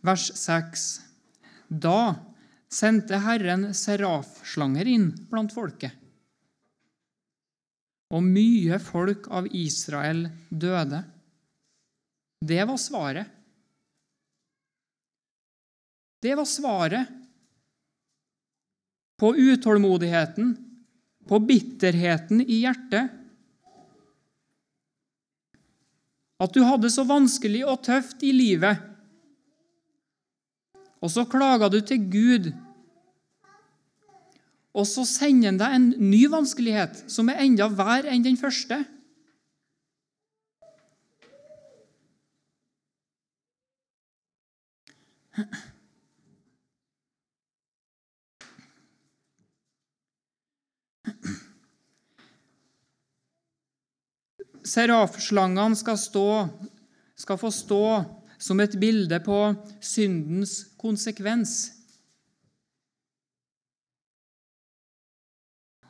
Vers 0.05 0.29
6. 0.37 0.85
Da 1.67 2.15
sendte 2.71 3.19
Herren 3.23 3.69
serafslanger 3.73 4.87
inn 4.89 5.09
blant 5.31 5.53
folket, 5.55 5.93
og 8.13 8.23
mye 8.23 8.77
folk 8.81 9.29
av 9.33 9.47
Israel 9.55 10.27
døde. 10.49 11.01
Det 12.45 12.61
var 12.69 12.77
svaret. 12.77 13.31
Det 16.21 16.35
var 16.37 16.47
svaret 16.49 17.09
på 19.17 19.35
utålmodigheten, 19.35 20.55
på 21.25 21.39
bitterheten 21.39 22.41
i 22.41 22.61
hjertet. 22.63 23.09
At 26.41 26.53
du 26.53 26.61
hadde 26.67 26.91
så 26.91 27.05
vanskelig 27.07 27.63
og 27.65 27.79
tøft 27.85 28.25
i 28.25 28.33
livet. 28.35 28.81
Og 31.05 31.11
så 31.13 31.21
klager 31.29 31.69
du 31.69 31.77
til 31.85 32.01
Gud. 32.09 32.47
Og 34.75 34.87
så 34.89 35.05
sender 35.07 35.51
han 35.51 35.59
deg 35.61 35.75
en 35.77 35.87
ny 36.09 36.25
vanskelighet, 36.33 37.05
som 37.11 37.29
er 37.29 37.43
enda 37.45 37.69
verre 37.69 38.09
enn 38.11 38.25
den 38.25 38.39
første. 38.41 38.81
Serafslangene 54.65 55.77
skal, 55.77 56.01
stå, 56.01 56.27
skal 57.19 57.37
få 57.37 57.53
stå 57.53 57.83
som 58.45 58.61
et 58.61 58.75
bilde 58.77 59.17
på 59.25 59.39
syndens 59.81 60.59
konsekvens. 60.77 61.55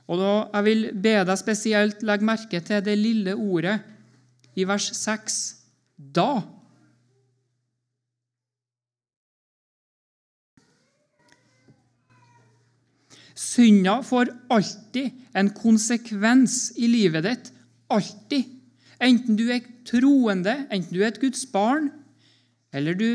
Og 0.05 0.21
da, 0.21 0.33
Jeg 0.53 0.65
vil 0.67 0.83
be 0.93 1.15
deg 1.25 1.39
spesielt 1.41 2.03
legge 2.05 2.27
merke 2.27 2.61
til 2.61 2.83
det 2.85 2.97
lille 2.99 3.33
ordet 3.35 3.79
i 4.55 4.63
vers 4.67 4.91
6 4.95 5.39
da. 5.97 6.43
Synda 13.35 13.97
får 14.05 14.31
alltid 14.53 15.11
en 15.35 15.49
konsekvens 15.57 16.71
i 16.79 16.87
livet 16.87 17.25
ditt. 17.25 17.51
Alltid. 17.91 18.47
Enten 19.03 19.35
du 19.35 19.49
er 19.51 19.65
troende, 19.87 20.53
enten 20.71 20.93
du 20.95 21.01
er 21.01 21.11
et 21.11 21.19
Guds 21.19 21.43
barn, 21.51 21.89
eller 22.75 22.97
du 22.99 23.09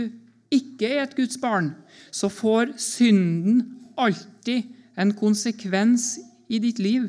ikke 0.50 0.88
er 0.88 1.04
et 1.04 1.16
Guds 1.16 1.38
barn, 1.40 1.74
så 2.10 2.30
får 2.32 2.74
synden 2.80 3.62
alltid 4.00 4.70
en 4.98 5.12
konsekvens 5.14 6.16
i 6.48 6.58
ditt 6.58 6.80
liv. 6.82 7.06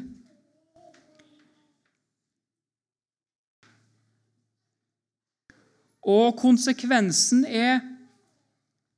Og 6.02 6.36
konsekvensen 6.38 7.46
er 7.46 7.82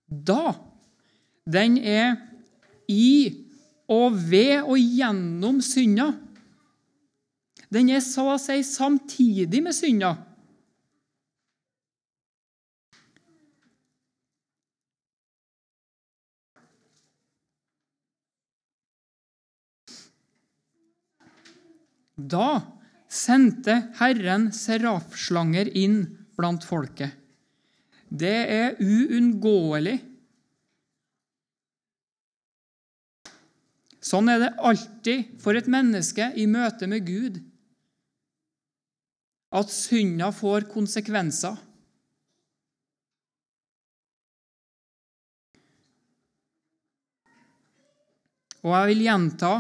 da. 0.08 0.56
Den 1.44 1.78
er 1.78 2.16
i 2.88 3.44
og 3.92 4.16
ved 4.32 4.62
og 4.64 4.78
gjennom 4.80 5.60
synda. 5.62 6.14
Den 7.74 7.90
er 7.90 8.04
så 8.06 8.30
å 8.36 8.40
si 8.40 8.62
samtidig 8.66 9.64
med 9.66 9.76
synda. 9.76 10.16
Da 22.24 22.62
sendte 23.12 23.76
Herren 24.00 24.48
serafslanger 24.56 25.70
inn 25.76 26.06
blant 26.38 26.64
folket. 26.66 27.12
Det 28.08 28.38
er 28.54 28.78
uunngåelig. 28.80 29.98
Sånn 34.04 34.30
er 34.30 34.42
det 34.44 34.54
alltid 34.60 35.36
for 35.42 35.58
et 35.58 35.70
menneske 35.72 36.30
i 36.38 36.46
møte 36.50 36.88
med 36.92 37.06
Gud, 37.08 37.40
at 39.54 39.70
synda 39.72 40.32
får 40.34 40.68
konsekvenser. 40.72 41.60
Og 48.64 48.72
jeg 48.72 48.90
vil 48.94 49.06
gjenta 49.08 49.54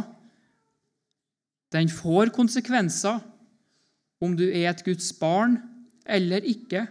den 1.73 1.89
får 1.89 2.31
konsekvenser 2.35 3.21
om 4.23 4.35
du 4.37 4.45
er 4.47 4.69
et 4.69 4.83
Guds 4.85 5.09
barn 5.19 5.57
eller 6.05 6.45
ikke. 6.47 6.85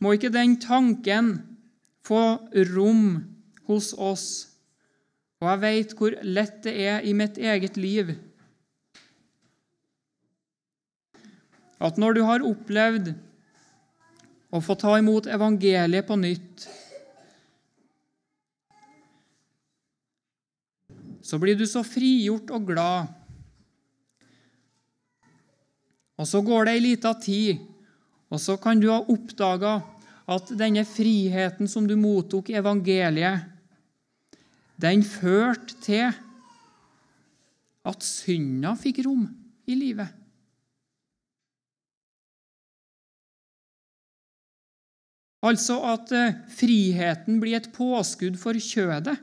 Må 0.00 0.16
ikke 0.16 0.32
den 0.32 0.58
tanken 0.60 1.36
få 2.06 2.22
rom 2.74 3.06
hos 3.66 3.92
oss, 3.92 4.26
og 5.42 5.50
jeg 5.50 5.62
vet 5.64 5.94
hvor 5.98 6.16
lett 6.22 6.62
det 6.64 6.74
er 6.86 7.04
i 7.04 7.14
mitt 7.16 7.38
eget 7.38 7.76
liv 7.80 8.14
at 11.82 11.98
når 12.00 12.16
du 12.16 12.22
har 12.24 12.44
opplevd 12.46 13.12
å 14.54 14.62
få 14.64 14.76
ta 14.80 14.94
imot 14.96 15.28
evangeliet 15.28 16.06
på 16.08 16.16
nytt, 16.16 16.66
så 21.26 21.40
blir 21.42 21.58
du 21.58 21.66
så 21.66 21.82
frigjort 21.82 22.52
og 22.54 22.68
glad. 22.68 23.10
Og 26.16 26.28
så 26.30 26.40
går 26.44 26.68
det 26.68 26.76
ei 26.76 26.84
lita 26.84 27.12
tid, 27.18 27.64
og 28.30 28.40
så 28.40 28.56
kan 28.60 28.78
du 28.80 28.88
ha 28.92 29.02
oppdaga 29.02 29.80
at 30.26 30.52
denne 30.58 30.82
friheten 30.88 31.68
som 31.70 31.86
du 31.86 31.96
mottok 31.98 32.50
i 32.50 32.58
evangeliet, 32.58 33.52
den 34.76 35.02
førte 35.06 35.76
til 35.82 36.06
at 37.86 38.04
synda 38.04 38.74
fikk 38.78 39.04
rom 39.06 39.26
i 39.66 39.76
livet. 39.78 40.10
Altså 45.46 45.78
at 45.86 46.10
eh, 46.16 46.36
friheten 46.58 47.38
blir 47.42 47.58
et 47.60 47.70
påskudd 47.74 48.38
for 48.40 48.58
kjødet. 48.58 49.14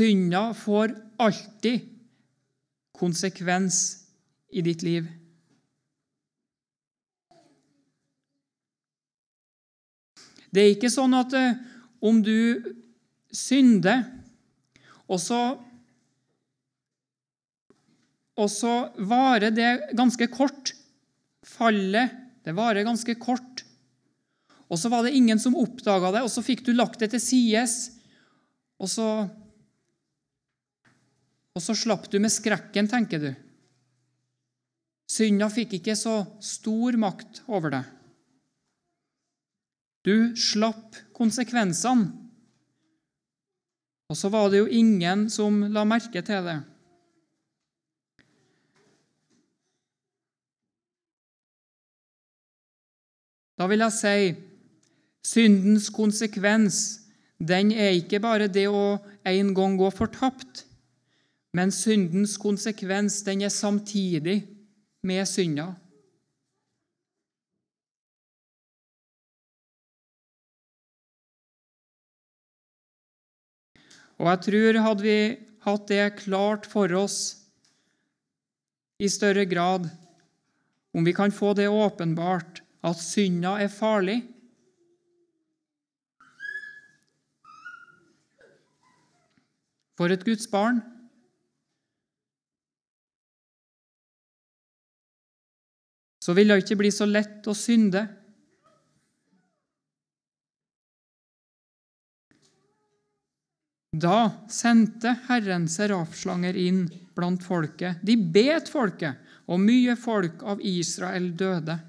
Synda 0.00 0.54
får 0.56 0.94
alltid 1.20 1.80
konsekvens 2.96 4.06
i 4.48 4.62
ditt 4.64 4.80
liv. 4.80 5.08
Det 10.48 10.62
er 10.62 10.72
ikke 10.72 10.88
sånn 10.88 11.12
at 11.18 11.36
eh, 11.36 11.58
om 12.00 12.22
du 12.24 12.64
synder, 13.28 14.06
og 15.04 15.20
så 15.20 15.40
og 18.40 18.48
så 18.48 18.72
varer 19.04 19.52
det 19.52 19.68
ganske 20.00 20.30
kort. 20.32 20.72
Fallet, 21.44 22.16
det 22.40 22.56
varer 22.56 22.88
ganske 22.88 23.18
kort. 23.20 23.66
Og 24.72 24.80
så 24.80 24.88
var 24.88 25.04
det 25.04 25.12
ingen 25.18 25.36
som 25.44 25.60
oppdaga 25.60 26.14
det, 26.16 26.24
og 26.24 26.32
så 26.32 26.40
fikk 26.46 26.64
du 26.64 26.72
lagt 26.72 27.04
det 27.04 27.10
til 27.12 27.20
sides. 27.20 27.76
Og 28.80 28.88
så 28.88 29.10
og 31.60 31.64
så 31.68 31.76
slapp 31.76 32.06
du 32.08 32.16
med 32.16 32.32
skrekken, 32.32 32.88
tenker 32.88 33.20
du. 33.20 33.30
Synda 35.10 35.50
fikk 35.52 35.74
ikke 35.76 35.92
så 35.98 36.22
stor 36.40 36.96
makt 36.96 37.42
over 37.50 37.74
deg. 37.74 37.88
Du 40.08 40.32
slapp 40.40 40.96
konsekvensene. 41.12 42.08
Og 44.10 44.16
så 44.16 44.30
var 44.32 44.48
det 44.50 44.62
jo 44.62 44.70
ingen 44.72 45.28
som 45.30 45.60
la 45.70 45.84
merke 45.84 46.22
til 46.24 46.48
det. 46.48 46.56
Da 53.60 53.68
vil 53.68 53.84
jeg 53.84 53.98
si 53.98 54.32
syndens 55.28 55.90
konsekvens 55.92 56.80
den 57.36 57.70
er 57.76 57.92
ikke 57.98 58.22
bare 58.24 58.48
det 58.48 58.66
å 58.72 58.96
en 59.28 59.54
gang 59.56 59.76
gå 59.76 59.92
fortapt. 59.92 60.64
Men 61.56 61.72
syndens 61.74 62.36
konsekvens 62.38 63.22
den 63.26 63.42
er 63.42 63.50
samtidig 63.50 64.44
med 65.02 65.26
synda. 65.26 65.72
Og 74.20 74.28
jeg 74.28 74.40
tror 74.44 74.80
hadde 74.84 75.06
vi 75.06 75.18
hatt 75.64 75.86
det 75.88 76.04
klart 76.20 76.66
for 76.68 76.92
oss 76.92 77.18
i 79.00 79.08
større 79.08 79.46
grad, 79.48 79.88
om 80.92 81.06
vi 81.06 81.14
kan 81.16 81.32
få 81.32 81.54
det 81.56 81.70
åpenbart, 81.72 82.60
at 82.84 83.00
synda 83.00 83.56
er 83.60 83.72
farlig 83.72 84.20
For 90.00 90.08
et 90.08 90.22
Guds 90.24 90.46
barn 90.48 90.78
så 96.30 96.34
vil 96.38 96.52
det 96.52 96.60
ikke 96.62 96.76
bli 96.78 96.90
så 96.94 97.08
lett 97.10 97.46
å 97.50 97.52
synde. 97.58 98.04
Da 103.90 104.20
sendte 104.46 105.16
Herren 105.26 105.66
serafslanger 105.66 106.54
inn 106.54 106.84
blant 107.18 107.42
folket. 107.42 107.98
De 108.06 108.14
bet 108.14 108.70
folket, 108.70 109.18
og 109.50 109.58
mye 109.64 109.98
folk 109.98 110.46
av 110.46 110.62
Israel 110.62 111.32
døde. 111.34 111.80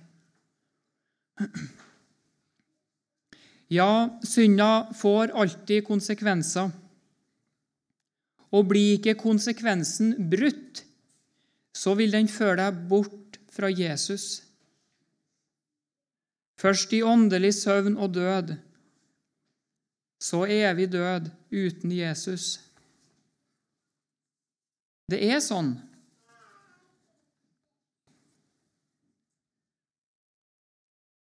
Ja, 3.69 3.93
synda 4.25 4.89
får 4.97 5.37
alltid 5.37 5.85
konsekvenser. 5.85 6.73
Og 8.57 8.71
blir 8.73 8.97
ikke 8.97 9.19
konsekvensen 9.21 10.15
brutt, 10.33 10.81
så 11.77 11.93
vil 11.93 12.17
den 12.17 12.25
føre 12.25 12.63
deg 12.65 12.87
bort 12.89 13.20
fra 13.51 13.69
Jesus. 13.69 14.43
Først 16.61 16.93
i 16.93 17.01
åndelig 17.03 17.53
søvn 17.57 17.97
og 17.97 18.13
død, 18.13 18.55
så 20.21 20.45
evig 20.45 20.91
død 20.91 21.31
uten 21.51 21.91
Jesus. 21.91 22.59
Det 25.09 25.19
er 25.27 25.41
sånn. 25.43 25.73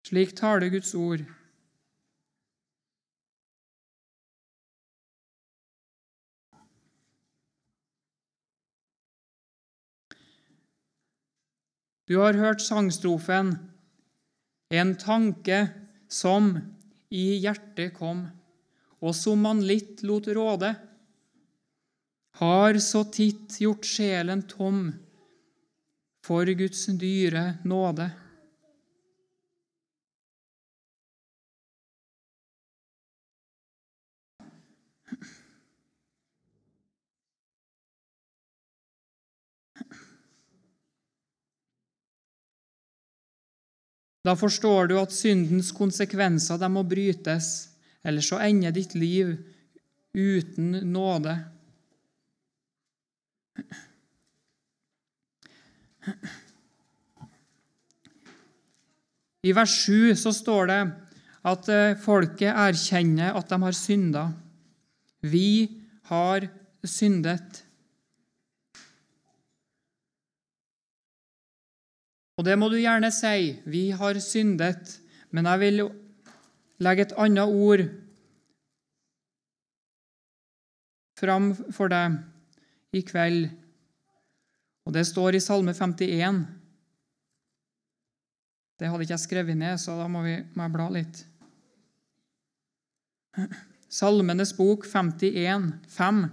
Slik 0.07 0.35
taler 0.37 0.69
Guds 0.69 0.93
ord. 0.95 1.25
Du 12.07 12.17
har 12.19 12.35
hørt 12.35 12.61
sangstrofen 12.61 13.55
En 14.73 14.95
tanke 14.99 15.67
som 16.11 16.57
i 17.13 17.37
hjertet 17.43 17.93
kom, 17.93 18.25
og 18.99 19.13
som 19.15 19.43
man 19.45 19.61
litt 19.63 20.01
lot 20.03 20.27
råde, 20.33 20.71
har 22.41 22.79
så 22.81 23.03
titt 23.13 23.59
gjort 23.61 23.85
sjelen 23.85 24.41
tom 24.49 24.87
for 26.25 26.49
Guds 26.57 26.87
dyre 26.97 27.59
nåde. 27.69 28.09
Da 44.23 44.35
forstår 44.39 44.87
du 44.87 44.95
at 45.01 45.11
syndens 45.11 45.73
konsekvenser 45.75 46.59
de 46.59 46.69
må 46.71 46.85
brytes, 46.87 47.49
ellers 48.03 48.29
så 48.31 48.39
ender 48.43 48.71
ditt 48.75 48.95
liv 48.95 49.35
uten 50.15 50.77
nåde. 50.93 51.35
I 59.43 59.51
vers 59.51 59.75
7 59.83 60.15
så 60.15 60.31
står 60.35 60.71
det 60.71 60.81
at 61.43 61.69
eh, 61.71 61.97
folket 61.99 62.47
erkjenner 62.47 63.35
at 63.35 63.49
de 63.51 63.59
har 63.59 63.75
synda. 63.75 64.23
Vi 65.19 65.83
har 66.07 66.47
syndet. 66.87 67.62
Og 72.43 72.47
det 72.49 72.57
må 72.59 72.67
du 72.67 72.73
gjerne 72.75 73.07
si. 73.15 73.53
Vi 73.63 73.85
har 73.95 74.17
syndet. 74.19 74.97
Men 75.31 75.47
jeg 75.47 75.59
vil 75.61 75.77
legge 76.83 77.05
et 77.05 77.13
annet 77.15 77.47
ord 77.47 77.85
fram 81.15 81.53
for 81.71 81.87
deg 81.87 82.17
i 82.99 83.03
kveld. 83.07 83.47
Og 84.83 84.91
det 84.91 85.05
står 85.07 85.37
i 85.37 85.41
Salme 85.45 85.71
51. 85.71 86.43
Det 88.75 88.91
hadde 88.91 89.07
ikke 89.07 89.15
jeg 89.15 89.23
skrevet 89.23 89.61
ned, 89.63 89.79
så 89.79 89.95
da 89.95 90.09
må, 90.11 90.25
vi, 90.27 90.35
må 90.51 90.67
jeg 90.67 90.75
bla 90.75 90.89
litt. 90.97 91.23
Salmenes 93.87 94.51
bok 94.59 94.83
51, 94.83 95.71
5. 95.95 96.25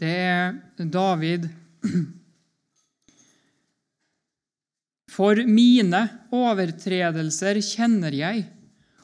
Det 0.00 0.16
er 0.16 0.56
David 0.80 1.52
For 5.12 5.36
mine 5.44 6.06
overtredelser 6.32 7.60
kjenner 7.60 8.14
jeg, 8.16 8.46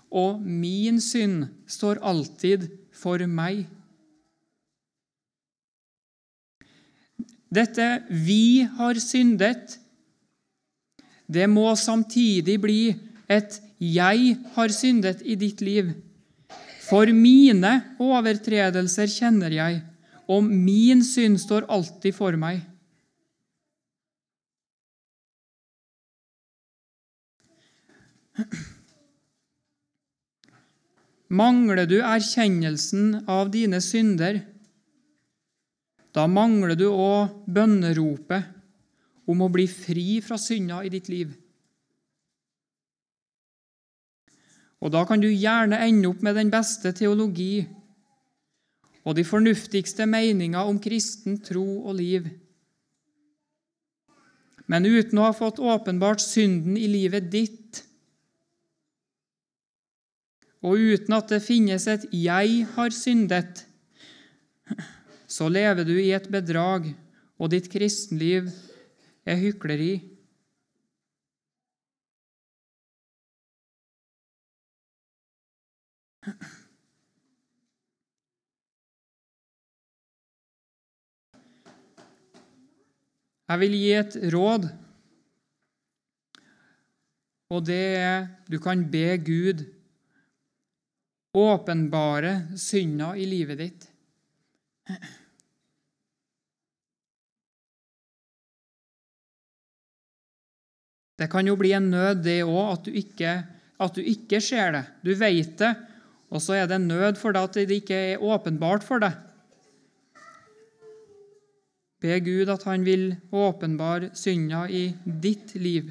og 0.08 0.40
min 0.40 1.02
synd 1.04 1.50
står 1.68 2.00
alltid 2.00 2.64
for 2.96 3.20
meg. 3.28 3.66
Dette 7.48 8.04
'vi 8.08 8.64
har 8.78 8.96
syndet' 9.00 9.78
det 11.28 11.46
må 11.48 11.76
samtidig 11.76 12.56
bli 12.60 12.96
et 13.28 13.60
'jeg 13.80 14.36
har 14.54 14.68
syndet' 14.68 15.22
i 15.24 15.34
ditt 15.34 15.60
liv. 15.60 15.92
For 16.88 17.04
mine 17.12 17.72
overtredelser 18.00 19.08
kjenner 19.12 19.52
jeg, 19.52 19.82
og 20.28 20.44
min 20.44 21.04
synd 21.04 21.36
står 21.40 21.68
alltid 21.68 22.14
for 22.14 22.32
meg. 22.36 22.64
Mangler 31.28 31.84
du 31.88 31.98
erkjennelsen 32.00 33.24
av 33.28 33.50
dine 33.52 33.82
synder, 33.84 34.40
da 36.16 36.24
mangler 36.26 36.78
du 36.78 36.86
òg 36.88 37.44
bønneropet 37.52 38.56
om 39.28 39.44
å 39.44 39.50
bli 39.52 39.66
fri 39.68 40.22
fra 40.24 40.38
synda 40.40 40.80
i 40.86 40.92
ditt 40.92 41.10
liv. 41.12 41.34
Og 44.78 44.94
da 44.94 45.02
kan 45.04 45.20
du 45.20 45.28
gjerne 45.28 45.80
ende 45.84 46.08
opp 46.08 46.22
med 46.24 46.38
den 46.38 46.52
beste 46.54 46.94
teologi 46.96 47.66
og 49.04 49.16
de 49.18 49.24
fornuftigste 49.26 50.06
meninger 50.08 50.68
om 50.68 50.78
kristen 50.80 51.38
tro 51.44 51.66
og 51.82 51.98
liv. 51.98 52.28
Men 54.68 54.84
uten 54.84 55.18
å 55.18 55.28
ha 55.28 55.36
fått 55.36 55.60
åpenbart 55.64 56.20
synden 56.22 56.76
i 56.76 56.88
livet 56.92 57.30
ditt, 57.32 57.82
og 60.62 60.74
uten 60.74 61.14
at 61.14 61.28
det 61.30 61.42
finnes 61.42 61.86
et 61.86 62.06
'jeg 62.12 62.66
har 62.74 62.90
syndet', 62.90 63.66
så 65.28 65.48
lever 65.48 65.84
du 65.84 65.96
i 65.98 66.12
et 66.12 66.28
bedrag, 66.30 66.94
og 67.38 67.50
ditt 67.50 67.70
kristenliv 67.70 68.50
er 69.26 69.36
hykleri. 69.36 70.02
Jeg 83.48 83.60
vil 83.60 83.70
gi 83.70 83.92
et 83.96 84.16
råd, 84.34 84.68
og 87.48 87.66
det 87.66 87.96
er 87.96 88.26
du 88.50 88.58
kan 88.60 88.90
be 88.90 89.16
Gud 89.24 89.77
åpenbare 91.36 92.56
synder 92.56 93.16
i 93.16 93.26
livet 93.28 93.58
ditt. 93.58 93.86
Det 101.18 101.26
kan 101.30 101.46
jo 101.46 101.56
bli 101.58 101.72
en 101.74 101.90
nød, 101.90 102.22
det 102.22 102.40
òg, 102.46 102.76
at, 102.76 102.90
at, 103.82 103.96
du 103.96 104.02
ikke 104.06 104.40
ser 104.40 104.72
det. 104.76 104.84
Du 105.02 105.10
vet 105.18 105.56
det, 105.58 105.72
og 106.30 106.42
så 106.42 106.60
er 106.60 106.68
det 106.70 106.78
en 106.78 106.90
nød 106.92 107.18
for 107.18 107.34
deg 107.34 107.48
at 107.48 107.58
det 107.58 107.80
ikke 107.82 107.98
er 108.12 108.22
åpenbart 108.22 108.86
for 108.86 109.02
deg. 109.02 109.16
Be 111.98 112.20
Gud 112.22 112.50
at 112.54 112.62
Han 112.68 112.84
vil 112.86 113.16
åpenbare 113.34 114.12
synda 114.14 114.68
i 114.70 114.92
ditt 115.04 115.56
liv. 115.58 115.90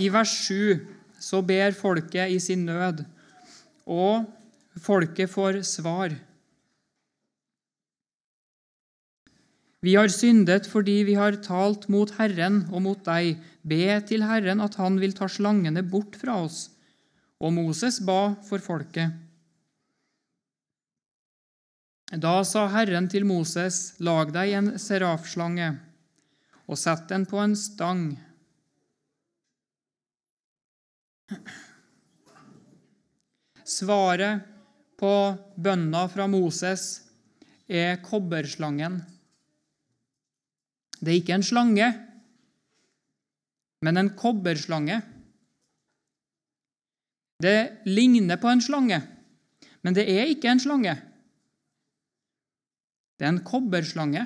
I 0.00 0.08
vers 0.12 0.32
7 0.48 0.80
så 1.20 1.42
ber 1.44 1.74
folket 1.76 2.32
i 2.32 2.38
sin 2.40 2.64
nød, 2.66 3.04
og 3.86 4.24
folket 4.80 5.30
får 5.30 5.60
svar. 5.68 6.14
Vi 9.82 9.96
har 9.98 10.12
syndet 10.14 10.68
fordi 10.70 11.00
vi 11.08 11.16
har 11.18 11.40
talt 11.42 11.88
mot 11.90 12.10
Herren 12.14 12.62
og 12.70 12.84
mot 12.84 13.00
deg. 13.04 13.40
Be 13.66 13.98
til 14.06 14.22
Herren 14.22 14.62
at 14.62 14.78
han 14.78 15.00
vil 15.02 15.14
ta 15.18 15.26
slangene 15.26 15.82
bort 15.82 16.14
fra 16.20 16.38
oss. 16.44 16.68
Og 17.42 17.50
Moses 17.56 17.98
ba 18.06 18.36
for 18.46 18.62
folket. 18.62 19.10
Da 22.12 22.42
sa 22.46 22.68
Herren 22.70 23.08
til 23.10 23.24
Moses, 23.26 23.96
lag 23.98 24.30
deg 24.34 24.52
en 24.54 24.74
serafslange 24.78 25.72
og 26.70 26.78
sett 26.78 27.08
den 27.10 27.24
på 27.26 27.40
en 27.42 27.56
stang. 27.58 28.12
Svaret 33.64 34.48
på 34.98 35.12
bønna 35.56 36.04
fra 36.10 36.26
Moses 36.30 37.02
er 37.66 38.00
kobberslangen. 38.04 39.00
Det 41.02 41.10
er 41.10 41.18
ikke 41.18 41.34
en 41.38 41.46
slange, 41.46 41.88
men 43.82 43.98
en 43.98 44.12
kobberslange. 44.18 45.00
Det 47.42 47.56
ligner 47.88 48.38
på 48.38 48.50
en 48.52 48.62
slange, 48.62 49.00
men 49.82 49.96
det 49.96 50.04
er 50.06 50.30
ikke 50.30 50.52
en 50.52 50.62
slange. 50.62 50.94
Det 53.18 53.26
er 53.26 53.34
en 53.34 53.42
kobberslange. 53.46 54.22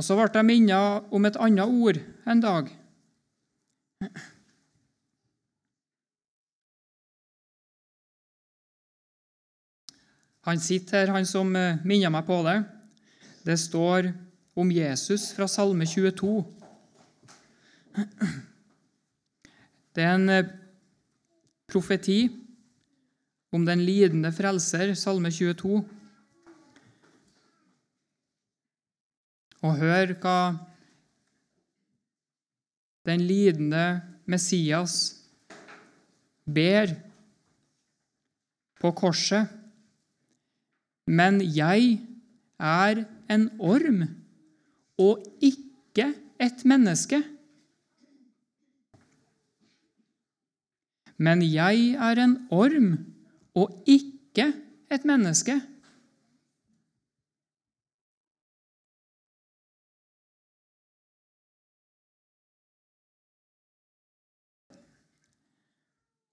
Og 0.00 0.04
så 0.06 0.16
ble 0.16 0.30
jeg 0.32 0.48
minnet 0.48 1.10
om 1.12 1.26
et 1.28 1.36
annet 1.36 1.68
ord 1.68 1.98
en 2.24 2.40
dag. 2.40 2.68
Han 10.48 10.62
sitter 10.64 11.02
her, 11.02 11.12
han 11.12 11.28
som 11.28 11.52
eh, 11.52 11.76
minner 11.84 12.08
meg 12.08 12.24
på 12.24 12.38
det. 12.48 12.62
Det 13.44 13.58
står 13.60 14.08
om 14.56 14.72
Jesus 14.72 15.34
fra 15.36 15.44
Salme 15.52 15.84
22. 15.84 16.32
Det 19.92 20.06
er 20.06 20.16
en 20.16 20.28
eh, 20.32 20.48
profeti 21.68 22.22
om 23.52 23.68
den 23.68 23.84
lidende 23.84 24.32
frelser, 24.32 24.96
Salme 24.96 25.28
22. 25.28 25.84
Og 29.60 29.76
hør 29.76 30.14
hva 30.22 30.36
den 33.08 33.24
lidende 33.24 34.00
Messias 34.30 34.94
ber 36.44 36.94
på 38.80 38.92
korset. 38.96 39.48
Men 41.10 41.40
jeg 41.42 41.98
er 42.60 43.04
en 43.30 43.48
orm 43.58 44.04
og 45.00 45.24
ikke 45.42 46.12
et 46.40 46.64
menneske. 46.64 47.20
Men 51.20 51.42
jeg 51.44 51.96
er 52.00 52.22
en 52.24 52.36
orm 52.50 52.92
og 53.54 53.82
ikke 53.86 54.52
et 54.90 55.04
menneske. 55.04 55.58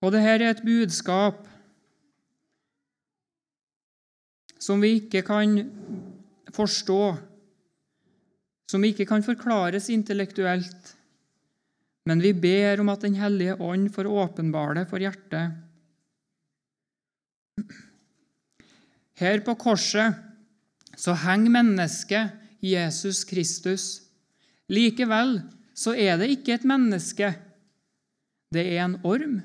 Og 0.01 0.13
dette 0.13 0.33
er 0.35 0.43
et 0.51 0.65
budskap 0.65 1.45
som 4.61 4.81
vi 4.81 4.97
ikke 4.99 5.23
kan 5.25 5.57
forstå, 6.53 7.01
som 8.67 8.83
ikke 8.83 9.07
kan 9.09 9.23
forklares 9.25 9.89
intellektuelt, 9.93 10.93
men 12.07 12.21
vi 12.23 12.33
ber 12.33 12.81
om 12.81 12.89
at 12.93 13.01
Den 13.03 13.15
hellige 13.19 13.57
ånd 13.59 13.89
får 13.93 14.07
åpenbare 14.07 14.79
det 14.79 14.85
for 14.89 15.01
hjertet. 15.01 15.55
Her 19.17 19.41
på 19.43 19.55
korset 19.59 20.13
så 20.97 21.15
henger 21.17 21.51
mennesket 21.57 22.37
Jesus 22.61 23.23
Kristus. 23.25 24.03
Likevel 24.69 25.39
så 25.77 25.93
er 25.97 26.17
det 26.21 26.29
ikke 26.33 26.53
et 26.57 26.65
menneske, 26.67 27.33
det 28.53 28.65
er 28.77 28.85
en 28.85 28.99
orm. 29.03 29.41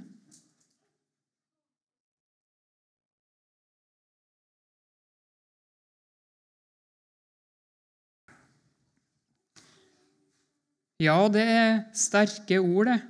Ja, 11.03 11.17
det 11.33 11.43
er 11.43 11.81
sterke 11.99 12.61
ord, 12.63 12.93
det. 12.93 13.01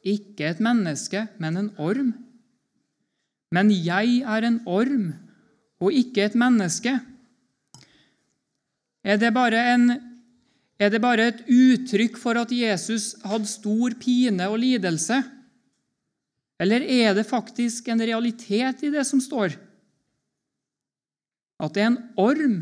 Ikke 0.00 0.48
et 0.48 0.60
menneske, 0.64 1.26
men 1.36 1.58
en 1.60 1.70
orm. 1.76 2.14
Men 3.52 3.72
jeg 3.74 4.22
er 4.24 4.46
en 4.48 4.60
orm 4.64 5.10
og 5.84 5.92
ikke 5.92 6.24
et 6.30 6.38
menneske. 6.38 6.94
Er 9.04 9.20
det 9.20 9.34
bare, 9.36 9.60
en, 9.74 9.90
er 10.80 10.92
det 10.92 11.02
bare 11.04 11.28
et 11.28 11.44
uttrykk 11.44 12.16
for 12.20 12.40
at 12.40 12.52
Jesus 12.52 13.12
hadde 13.26 13.48
stor 13.48 13.96
pine 14.00 14.48
og 14.48 14.56
lidelse? 14.62 15.20
Eller 16.60 16.84
er 16.84 17.16
det 17.16 17.28
faktisk 17.28 17.88
en 17.88 18.00
realitet 18.00 18.86
i 18.88 18.92
det 18.92 19.04
som 19.08 19.20
står? 19.20 19.56
At 21.60 21.74
det 21.76 21.82
er 21.82 21.90
en 21.92 22.02
orm. 22.16 22.60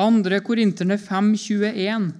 Andre 0.00 0.40
Korinterne 0.40 0.98
5, 0.98 1.34
21. 1.34 2.12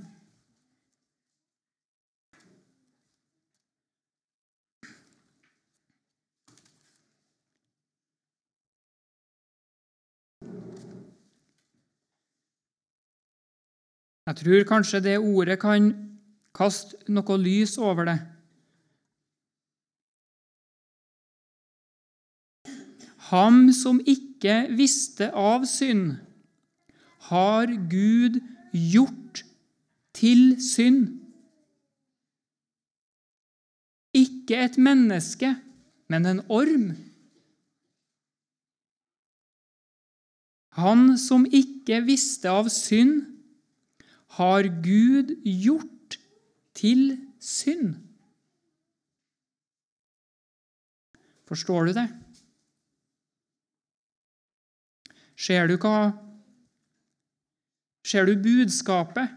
Jeg 14.30 14.36
tror 14.36 14.64
kanskje 14.68 15.00
det 15.02 15.16
ordet 15.18 15.56
kan 15.58 15.88
kaste 16.54 16.98
noe 17.10 17.38
lys 17.40 17.72
over 17.82 18.06
det. 18.06 18.18
Ham 23.30 23.68
som 23.72 24.00
ikke 24.02 24.64
visste 24.74 25.30
av 25.36 25.66
synd, 25.70 26.18
har 27.30 27.70
Gud 27.90 28.40
gjort 28.74 29.44
til 30.16 30.56
synd. 30.62 31.20
Ikke 34.16 34.58
et 34.64 34.78
menneske, 34.82 35.52
men 36.10 36.26
en 36.26 36.42
orm. 36.50 36.88
Han 40.80 41.14
som 41.18 41.46
ikke 41.46 42.00
visste 42.08 42.50
av 42.50 42.70
synd, 42.74 43.28
har 44.40 44.66
Gud 44.82 45.36
gjort 45.44 46.18
til 46.74 47.18
synd. 47.42 47.94
Forstår 51.50 51.90
du 51.90 51.94
det? 51.98 52.08
Ser 55.40 55.70
du 55.70 55.78
hva 55.80 56.12
Ser 58.10 58.26
du 58.28 58.34
budskapet? 58.42 59.28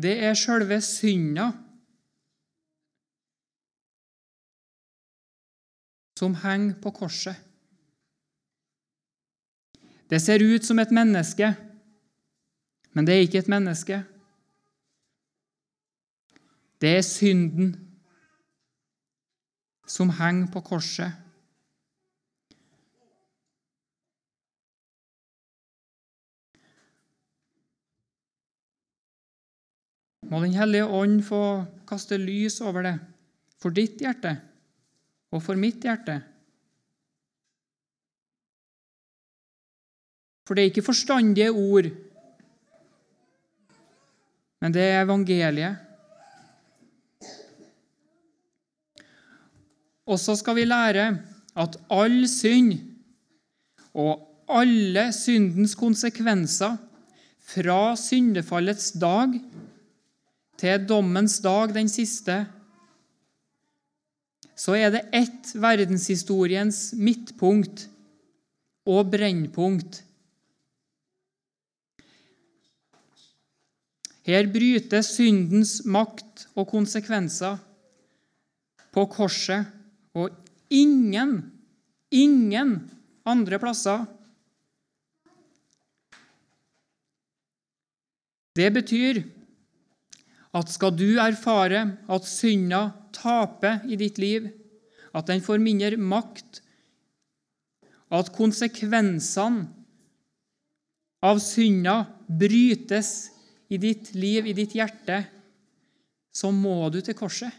Det 0.00 0.14
er 0.24 0.38
sjølve 0.38 0.78
synda 0.84 1.50
som 6.20 6.34
henger 6.36 6.76
på 6.82 6.92
korset. 6.92 7.36
Det 10.10 10.18
ser 10.20 10.42
ut 10.42 10.64
som 10.66 10.78
et 10.82 10.92
menneske, 10.92 11.54
men 12.92 13.06
det 13.06 13.14
er 13.14 13.24
ikke 13.24 13.40
et 13.40 13.48
menneske. 13.48 14.02
Det 16.80 16.90
er 16.98 17.06
synden 17.06 17.72
som 19.88 20.12
henger 20.18 20.50
på 20.52 20.64
korset. 20.66 21.16
Må 30.30 30.44
Den 30.44 30.54
hellige 30.54 30.86
ånd 30.86 31.24
få 31.26 31.64
kaste 31.88 32.20
lys 32.20 32.60
over 32.60 32.84
det, 32.86 32.96
for 33.58 33.74
ditt 33.74 33.98
hjerte 34.02 34.36
og 35.30 35.42
for 35.42 35.58
mitt 35.58 35.82
hjerte. 35.86 36.18
For 40.46 40.58
det 40.58 40.64
er 40.64 40.72
ikke 40.72 40.82
forstandige 40.82 41.52
ord, 41.54 41.90
men 44.60 44.74
det 44.74 44.82
er 44.82 45.04
evangeliet. 45.04 45.76
Og 50.10 50.18
så 50.18 50.34
skal 50.34 50.58
vi 50.58 50.66
lære 50.66 51.06
at 51.56 51.76
all 51.94 52.24
synd 52.28 52.74
og 53.94 54.26
alle 54.50 55.12
syndens 55.14 55.76
konsekvenser 55.78 56.76
fra 57.50 57.94
syndefallets 57.96 58.90
dag 58.98 59.38
til 60.58 60.88
dommens 60.88 61.38
dag, 61.40 61.70
den 61.74 61.88
siste, 61.88 62.42
så 64.60 64.76
er 64.76 64.92
det 64.92 65.06
ett 65.16 65.54
verdenshistoriens 65.56 66.90
midtpunkt 66.92 67.86
og 68.84 69.08
brennpunkt. 69.12 70.02
Her 74.28 74.50
brytes 74.52 75.14
syndens 75.16 75.78
makt 75.88 76.44
og 76.52 76.68
konsekvenser 76.74 77.56
på 78.92 79.06
korset, 79.08 79.64
og 80.12 80.28
ingen, 80.68 81.38
ingen 82.12 82.76
andre 83.24 83.58
plasser. 83.62 84.04
Det 88.58 88.68
betyr 88.74 89.22
at 90.52 90.72
skal 90.74 90.92
du 90.98 91.14
erfare 91.22 91.86
at 92.10 92.26
synda 92.28 92.90
taper 93.14 93.84
i 93.90 93.98
ditt 94.00 94.18
liv, 94.22 94.48
at 95.14 95.26
den 95.30 95.42
får 95.42 95.62
mindre 95.62 95.98
makt, 95.98 96.62
at 98.10 98.32
konsekvensene 98.34 99.68
av 101.22 101.38
synda 101.42 101.96
brytes 102.26 103.30
i 103.70 103.78
ditt 103.78 104.14
liv, 104.16 104.48
i 104.48 104.56
ditt 104.56 104.74
hjerte, 104.74 105.20
så 106.32 106.50
må 106.54 106.88
du 106.90 107.00
til 107.04 107.16
korset. 107.18 107.52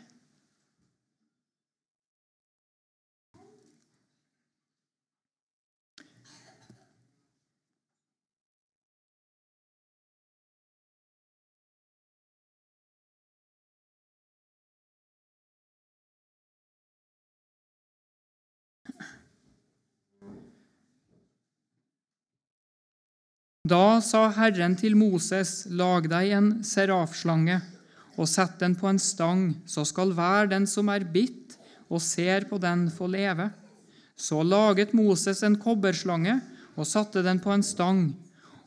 Da 23.72 24.02
sa 24.04 24.26
Herren 24.36 24.74
til 24.76 24.98
Moses, 25.00 25.64
lag 25.70 26.08
deg 26.12 26.32
en 26.36 26.48
serafslange 26.66 27.60
og 28.20 28.28
sett 28.28 28.58
den 28.60 28.74
på 28.76 28.90
en 28.90 29.00
stang, 29.00 29.44
så 29.70 29.86
skal 29.88 30.12
hver 30.18 30.50
den 30.52 30.66
som 30.68 30.90
er 30.92 31.06
bitt 31.08 31.56
og 31.88 32.02
ser 32.04 32.50
på 32.50 32.60
den, 32.60 32.90
få 32.92 33.08
leve. 33.14 33.48
Så 34.18 34.42
laget 34.44 34.96
Moses 34.98 35.44
en 35.46 35.56
kobberslange 35.62 36.40
og 36.76 36.90
satte 36.90 37.24
den 37.24 37.40
på 37.40 37.54
en 37.54 37.64
stang. 37.64 38.04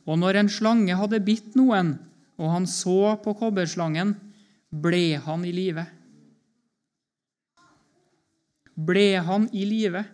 Og 0.09 0.17
når 0.21 0.41
en 0.41 0.51
slange 0.51 0.97
hadde 0.97 1.21
bitt 1.27 1.53
noen, 1.59 1.95
og 2.41 2.51
han 2.55 2.65
så 2.69 3.15
på 3.21 3.35
kobberslangen, 3.37 4.15
ble 4.71 5.19
han 5.21 5.45
i 5.45 5.53
live. 5.55 5.85
Ble 8.75 9.09
han 9.27 9.49
i 9.53 9.69
live? 9.69 10.05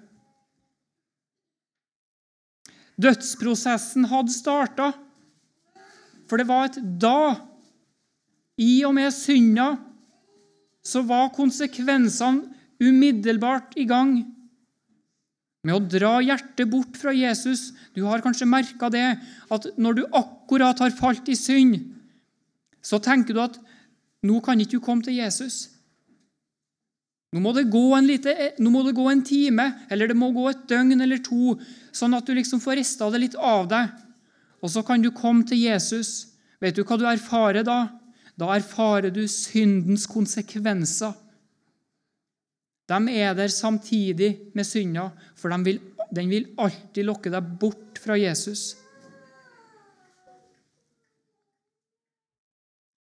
Dødsprosessen 3.02 4.06
hadde 4.12 4.34
starta. 4.34 4.92
For 6.30 6.40
det 6.40 6.48
var 6.50 6.70
et 6.70 6.80
da. 7.02 7.40
I 8.62 8.84
og 8.86 8.94
med 8.98 9.10
synda 9.16 9.74
så 10.86 11.02
var 11.06 11.34
konsekvensene 11.34 12.50
umiddelbart 12.82 13.76
i 13.78 13.86
gang 13.90 14.14
med 15.62 15.76
å 15.76 15.82
dra 15.86 16.16
hjertet 16.26 16.70
bort 16.70 16.98
fra 16.98 17.14
Jesus. 17.14 17.70
Du 17.94 18.04
har 18.08 18.24
kanskje 18.24 18.50
merka 18.50 18.90
det, 18.94 19.06
at 19.54 19.68
når 19.78 20.00
du 20.00 20.04
akkurat 20.18 20.80
har 20.82 20.94
falt 20.98 21.30
i 21.30 21.38
synd, 21.38 21.78
så 22.82 22.98
tenker 22.98 23.38
du 23.38 23.44
at 23.44 23.60
nå 24.26 24.40
kan 24.46 24.60
ikke 24.62 24.80
du 24.80 24.86
komme 24.86 25.06
til 25.06 25.20
Jesus. 25.20 25.71
Nå 27.32 27.40
må, 27.40 27.54
lite, 28.04 28.34
nå 28.60 28.70
må 28.74 28.82
det 28.84 28.98
gå 28.98 29.06
en 29.08 29.24
time, 29.24 29.70
eller 29.90 30.12
det 30.12 30.18
må 30.20 30.34
gå 30.36 30.50
et 30.50 30.66
døgn 30.68 31.00
eller 31.00 31.22
to, 31.24 31.56
sånn 31.96 32.18
at 32.18 32.28
du 32.28 32.34
liksom 32.36 32.60
får 32.60 32.82
rista 32.82 33.08
det 33.14 33.22
litt 33.24 33.38
av 33.40 33.70
deg. 33.72 33.94
Og 34.60 34.74
så 34.74 34.84
kan 34.84 35.00
du 35.02 35.14
komme 35.16 35.48
til 35.48 35.62
Jesus. 35.64 36.36
Vet 36.60 36.76
du 36.76 36.84
hva 36.84 37.00
du 37.00 37.08
erfarer 37.08 37.64
da? 37.64 37.86
Da 38.36 38.52
erfarer 38.56 39.14
du 39.16 39.24
syndens 39.32 40.04
konsekvenser. 40.12 41.16
De 42.92 43.00
er 43.16 43.34
der 43.38 43.48
samtidig 43.48 44.52
med 44.58 44.68
synda, 44.68 45.08
for 45.40 45.56
de 45.56 45.64
vil, 45.64 45.82
den 46.12 46.28
vil 46.28 46.52
alltid 46.60 47.08
lokke 47.08 47.32
deg 47.32 47.52
bort 47.62 48.02
fra 48.04 48.20
Jesus. 48.20 48.74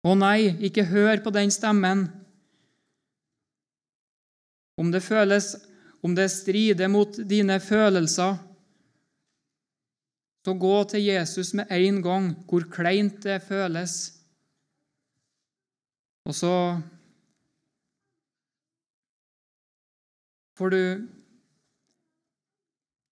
Å 0.04 0.12
nei, 0.16 0.52
ikke 0.68 0.90
hør 0.92 1.24
på 1.24 1.33
den 1.33 1.52
stemmen. 1.52 2.08
Om 4.81 4.92
det 4.92 5.02
føles, 5.04 5.52
om 6.02 6.14
det 6.16 6.31
strider 6.33 6.88
mot 6.88 7.18
dine 7.28 7.58
følelser, 7.60 8.38
så 10.44 10.54
gå 10.56 10.76
til 10.88 11.04
Jesus 11.04 11.52
med 11.54 11.68
en 11.70 12.00
gang, 12.02 12.31
hvor 12.48 12.64
kleint 12.72 13.18
det 13.22 13.42
føles. 13.44 13.96
Og 16.24 16.35
så 16.35 16.54
får 20.56 20.72
du 20.72 20.83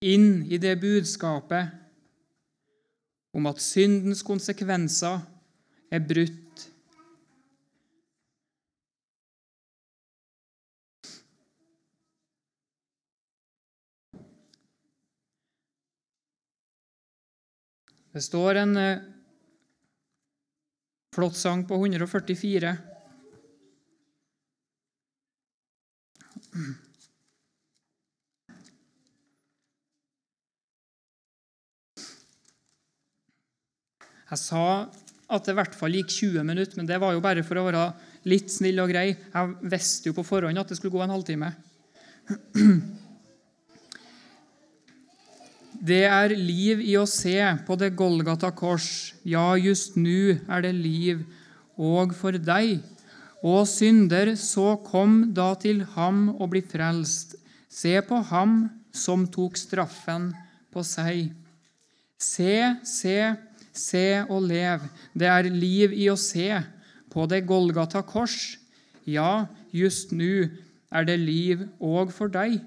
inn 0.08 0.44
i 0.48 0.60
det 0.62 0.76
budskapet 0.80 1.74
om 3.36 3.48
at 3.50 3.60
syndens 3.60 4.22
konsekvenser 4.24 5.20
er 5.92 6.04
brutt 6.04 6.47
Det 18.18 18.24
står 18.24 18.58
en 18.58 18.76
eh, 18.76 19.02
flott 21.14 21.36
sang 21.38 21.60
på 21.68 21.76
144. 21.78 22.72
Jeg 34.26 34.40
sa 34.42 34.64
at 34.82 35.46
det 35.46 35.54
i 35.54 35.54
hvert 35.54 35.76
fall 35.78 35.94
gikk 35.94 36.10
20 36.10 36.42
minutter, 36.42 36.74
men 36.74 36.90
det 36.90 36.98
var 36.98 37.14
jo 37.14 37.22
bare 37.22 37.46
for 37.46 37.62
å 37.62 37.68
være 37.68 37.86
litt 38.26 38.50
snill 38.50 38.82
og 38.82 38.90
grei. 38.90 39.12
Jeg 39.14 39.70
visste 39.70 40.10
jo 40.10 40.18
på 40.18 40.26
forhånd 40.26 40.58
at 40.58 40.74
det 40.74 40.82
skulle 40.82 40.98
gå 40.98 41.06
en 41.06 41.14
halvtime. 41.14 41.54
Det 45.78 46.04
er 46.10 46.32
liv 46.34 46.80
i 46.82 46.96
å 46.98 47.04
se 47.06 47.38
på 47.66 47.76
det 47.78 47.92
Golgata 47.94 48.50
kors. 48.50 49.14
Ja, 49.22 49.54
just 49.54 49.94
nu 49.94 50.34
er 50.50 50.62
det 50.64 50.72
liv 50.74 51.20
og 51.78 52.14
for 52.18 52.34
deg. 52.34 52.80
Å 53.46 53.62
synder, 53.62 54.32
så 54.34 54.74
kom 54.82 55.28
da 55.34 55.52
til 55.54 55.84
ham 55.94 56.32
og 56.34 56.50
bli 56.50 56.64
frelst. 56.66 57.36
Se 57.70 57.94
på 58.02 58.18
ham 58.26 58.64
som 58.90 59.22
tok 59.30 59.54
straffen 59.60 60.32
på 60.74 60.82
seg. 60.82 61.28
Se, 62.18 62.74
se, 62.82 63.18
se 63.70 64.06
og 64.26 64.48
lev. 64.50 64.82
Det 65.14 65.30
er 65.30 65.46
liv 65.54 65.94
i 65.94 66.08
å 66.10 66.18
se 66.18 66.58
på 67.12 67.28
det 67.30 67.44
Golgata 67.46 68.02
kors. 68.02 68.58
Ja, 69.06 69.46
just 69.70 70.10
nu 70.10 70.50
er 70.90 71.06
det 71.06 71.20
liv 71.22 71.68
òg 71.78 72.10
for 72.10 72.34
deg. 72.34 72.58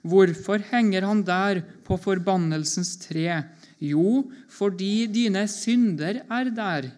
Hvorfor 0.00 0.62
henger 0.70 1.04
han 1.04 1.20
der 1.26 1.60
på 1.84 1.98
forbannelsens 2.00 2.94
tre? 3.02 3.42
Jo, 3.80 4.30
fordi 4.48 5.06
dine 5.12 5.46
synder 5.48 6.22
er 6.24 6.50
der. 6.56 6.90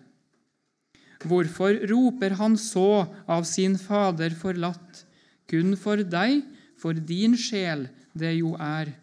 Hvorfor 1.27 1.79
roper 1.91 2.35
han 2.39 2.57
så 2.59 3.07
av 3.31 3.47
sin 3.47 3.79
Fader 3.79 4.35
forlatt? 4.39 5.05
Kun 5.51 5.77
for 5.79 6.03
deg, 6.03 6.43
for 6.79 6.95
din 6.95 7.37
sjel, 7.39 7.87
det 8.15 8.35
jo 8.39 8.55
er. 8.59 8.95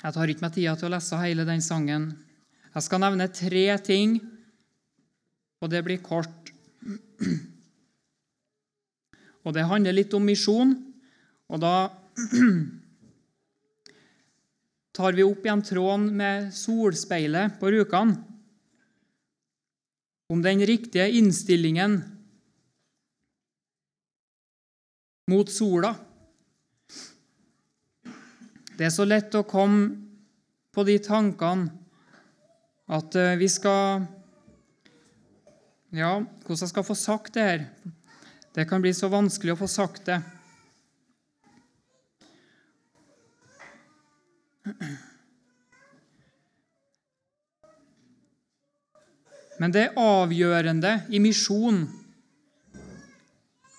Jeg 0.00 0.14
tar 0.16 0.30
ikke 0.32 0.46
meg 0.46 0.54
tida 0.54 0.72
til 0.80 0.88
å 0.88 0.94
lese 0.94 1.18
hele 1.20 1.44
den 1.44 1.60
sangen. 1.60 2.06
Jeg 2.72 2.86
skal 2.86 3.02
nevne 3.02 3.26
tre 3.36 3.64
ting, 3.84 4.14
og 5.60 5.68
det 5.72 5.82
blir 5.84 6.00
kort. 6.00 6.52
Og 9.44 9.54
det 9.56 9.66
handler 9.68 9.96
litt 9.96 10.12
om 10.16 10.24
misjon, 10.24 10.72
og 11.48 11.60
da 11.60 11.90
tar 14.96 15.16
vi 15.16 15.24
opp 15.24 15.44
igjen 15.44 15.64
tråden 15.64 16.08
med 16.16 16.50
solspeilet 16.56 17.60
på 17.60 17.70
Rjukan. 17.72 18.16
Om 20.30 20.44
den 20.44 20.64
riktige 20.68 21.08
innstillingen 21.18 22.00
mot 25.30 25.50
sola. 25.52 25.94
Det 28.80 28.86
er 28.88 28.92
så 28.94 29.04
lett 29.04 29.34
å 29.36 29.42
komme 29.44 29.90
på 30.72 30.80
de 30.88 30.94
tankene 31.04 31.68
at 32.88 33.12
eh, 33.20 33.34
vi 33.36 33.44
skal 33.52 34.06
Ja, 35.92 36.14
hvordan 36.46 36.62
jeg 36.64 36.70
skal 36.70 36.86
få 36.88 36.96
sagt 36.96 37.36
det 37.36 37.44
her? 37.44 37.66
Det 38.56 38.64
kan 38.70 38.80
bli 38.80 38.94
så 38.96 39.12
vanskelig 39.12 39.52
å 39.52 39.58
få 39.60 39.68
sagt 39.68 40.08
det. 40.08 40.16
Men 49.60 49.76
det 49.76 49.90
avgjørende 50.00 51.02
i 51.12 51.20
misjon, 51.20 51.84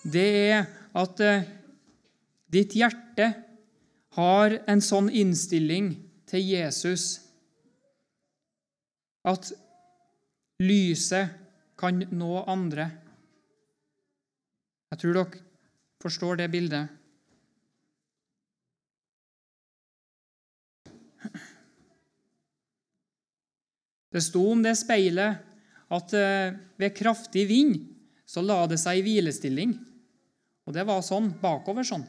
det 0.06 0.28
er 0.46 0.68
at 0.94 1.26
eh, 1.26 1.48
ditt 2.54 2.78
hjerte 2.78 3.34
har 4.16 4.58
en 4.68 4.82
sånn 4.84 5.08
innstilling 5.08 5.94
til 6.28 6.44
Jesus 6.44 7.20
at 9.28 9.52
lyset 10.62 11.32
kan 11.78 12.02
nå 12.12 12.42
andre. 12.50 12.88
Jeg 14.92 15.00
tror 15.00 15.16
dere 15.16 15.40
forstår 16.02 16.42
det 16.42 16.50
bildet. 16.52 16.98
Det 24.12 24.20
sto 24.20 24.42
om 24.52 24.60
det 24.60 24.74
speilet 24.76 25.40
at 25.92 26.14
eh, 26.16 26.52
ved 26.76 26.92
kraftig 26.96 27.46
vind 27.48 27.78
så 28.28 28.42
la 28.44 28.66
det 28.68 28.76
seg 28.80 29.00
i 29.00 29.04
hvilestilling. 29.06 29.72
Og 30.68 30.76
det 30.76 30.84
var 30.88 31.00
sånn 31.04 31.30
bakover 31.40 31.86
sånn. 31.86 32.04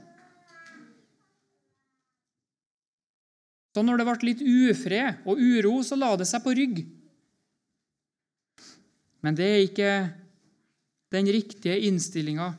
Så 3.73 3.81
når 3.81 3.99
det 3.99 4.05
ble 4.05 4.27
litt 4.29 4.43
ufred 4.43 5.23
og 5.25 5.39
uro, 5.41 5.79
så 5.81 5.97
la 5.97 6.11
det 6.19 6.27
seg 6.29 6.43
på 6.45 6.53
rygg. 6.53 6.83
Men 9.25 9.37
det 9.39 9.47
er 9.49 9.63
ikke 9.63 9.93
den 11.13 11.29
riktige 11.33 11.79
innstillinga. 11.87 12.51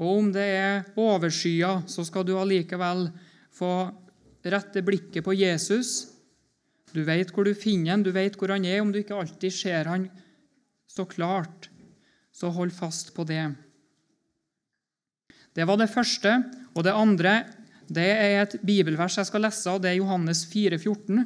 Og 0.00 0.18
om 0.18 0.30
det 0.34 0.46
er 0.56 0.88
overskya, 0.98 1.84
så 1.90 2.04
skal 2.06 2.26
du 2.26 2.34
allikevel 2.38 3.06
få 3.54 3.70
rette 4.44 4.82
blikket 4.84 5.24
på 5.24 5.36
Jesus. 5.36 6.10
Du 6.94 7.02
vet 7.06 7.30
hvor 7.34 7.46
du 7.46 7.54
finner 7.58 7.94
han, 7.94 8.04
du 8.06 8.10
vet 8.14 8.36
hvor 8.38 8.52
han 8.54 8.66
er. 8.66 8.80
Om 8.82 8.92
du 8.94 9.00
ikke 9.02 9.18
alltid 9.18 9.54
ser 9.54 9.90
han 9.90 10.08
så 10.90 11.06
klart, 11.10 11.68
så 12.34 12.50
hold 12.54 12.74
fast 12.74 13.14
på 13.14 13.26
det. 13.26 13.46
Det 15.54 15.66
var 15.66 15.78
det 15.78 15.92
første. 15.92 16.40
Og 16.74 16.82
det 16.86 16.94
andre 16.94 17.44
det 17.84 18.10
er 18.10 18.42
et 18.42 18.58
bibelvers 18.64 19.18
jeg 19.20 19.28
skal 19.28 19.44
lese, 19.44 19.70
og 19.70 19.82
det 19.84 19.92
er 19.92 20.00
Johannes 20.00 20.44
4, 20.50 20.78
14. 20.80 21.24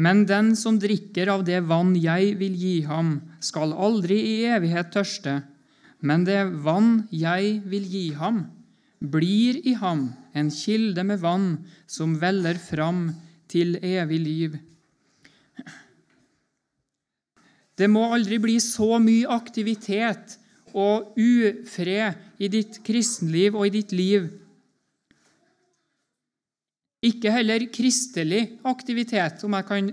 Men 0.00 0.22
den 0.24 0.54
som 0.56 0.78
drikker 0.80 1.28
av 1.28 1.42
det 1.44 1.58
vann 1.68 1.92
jeg 2.00 2.32
vil 2.40 2.54
gi 2.56 2.76
ham, 2.88 3.18
skal 3.44 3.74
aldri 3.76 4.16
i 4.16 4.36
evighet 4.48 4.94
tørste. 4.94 5.42
Men 6.00 6.24
det 6.24 6.40
vann 6.64 7.04
jeg 7.12 7.60
vil 7.68 7.84
gi 7.84 8.06
ham, 8.16 8.44
blir 9.00 9.60
i 9.66 9.74
ham 9.80 10.08
en 10.36 10.50
kilde 10.52 11.04
med 11.04 11.20
vann 11.20 11.48
som 11.88 12.16
veller 12.20 12.58
fram 12.60 13.08
til 13.50 13.76
evig 13.82 14.20
liv. 14.20 14.58
Det 17.80 17.88
må 17.88 18.10
aldri 18.12 18.36
bli 18.42 18.58
så 18.60 18.98
mye 19.00 19.28
aktivitet 19.32 20.36
og 20.76 21.16
ufred 21.18 22.40
i 22.40 22.50
ditt 22.52 22.82
kristenliv 22.84 23.56
og 23.56 23.68
i 23.68 23.74
ditt 23.80 23.94
liv. 23.96 24.28
Ikke 27.00 27.32
heller 27.32 27.64
kristelig 27.72 28.42
aktivitet, 28.68 29.40
om 29.48 29.56
jeg 29.56 29.68
kan 29.70 29.88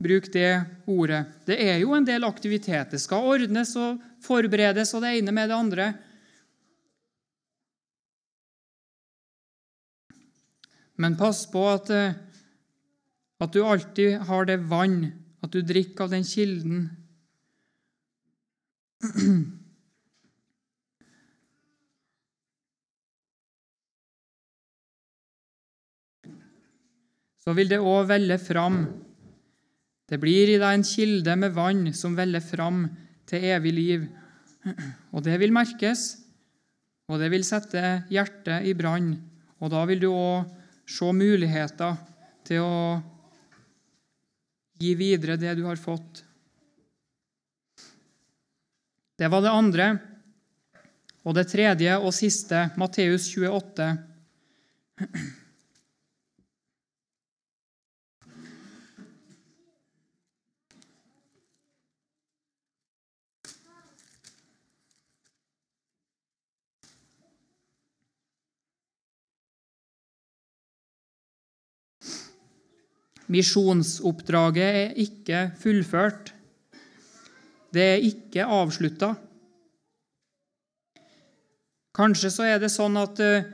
bruke 0.00 0.32
det 0.32 0.52
ordet. 0.88 1.26
Det 1.44 1.58
er 1.60 1.82
jo 1.82 1.92
en 1.96 2.06
del 2.08 2.24
aktivitet. 2.24 2.94
Det 2.94 3.00
skal 3.00 3.28
ordnes 3.34 3.74
og 3.76 4.00
forberedes 4.26 4.92
og 4.96 5.02
det 5.06 5.14
ene 5.20 5.32
med 5.34 5.48
det 5.50 5.56
andre. 5.56 5.86
Men 10.96 11.16
pass 11.20 11.44
på 11.52 11.62
at, 11.68 11.90
eh, 11.92 12.14
at 13.40 13.52
du 13.52 13.60
alltid 13.64 14.18
har 14.28 14.48
det 14.48 14.56
vann, 14.70 15.12
at 15.44 15.52
du 15.52 15.60
drikker 15.60 16.04
av 16.06 16.10
den 16.14 16.24
kilden. 16.24 16.88
Så 27.46 27.52
vil 27.54 27.68
det 27.70 27.78
òg 27.78 28.08
velle 28.08 28.38
fram. 28.42 28.78
Det 30.08 30.18
blir 30.22 30.48
i 30.50 30.58
deg 30.58 30.72
en 30.72 30.86
kilde 30.86 31.36
med 31.38 31.54
vann 31.54 31.92
som 31.94 32.16
veller 32.18 32.42
fram 32.42 32.88
til 33.26 33.44
evig 33.50 33.72
liv. 33.74 34.06
Og 35.14 35.22
det 35.26 35.36
vil 35.40 35.54
merkes, 35.54 36.08
og 37.06 37.20
det 37.22 37.30
vil 37.30 37.44
sette 37.46 37.82
hjertet 38.10 38.66
i 38.66 38.74
brann. 38.74 39.12
Og 39.62 39.70
da 39.72 39.84
vil 39.88 40.02
du 40.02 40.10
òg 40.10 40.48
se 40.86 41.10
muligheter 41.14 41.96
til 42.46 42.62
å 42.62 42.78
gi 44.78 44.92
videre 44.98 45.38
det 45.40 45.54
du 45.58 45.64
har 45.66 45.80
fått. 45.80 46.22
Det 49.16 49.30
var 49.32 49.42
det 49.42 49.54
andre. 49.54 49.86
Og 51.26 51.34
det 51.34 51.48
tredje 51.50 51.96
og 51.98 52.12
siste, 52.14 52.68
Matteus 52.78 53.30
28. 53.32 53.88
Misjonsoppdraget 73.32 74.80
er 74.80 74.98
ikke 75.02 75.50
fullført. 75.58 76.32
Det 77.74 77.82
er 77.82 78.04
ikke 78.06 78.46
avslutta. 78.46 79.14
Kanskje 81.96 82.30
så 82.30 82.46
er 82.46 82.60
det 82.62 82.70
sånn 82.72 82.96
at 83.00 83.20
eh, 83.24 83.46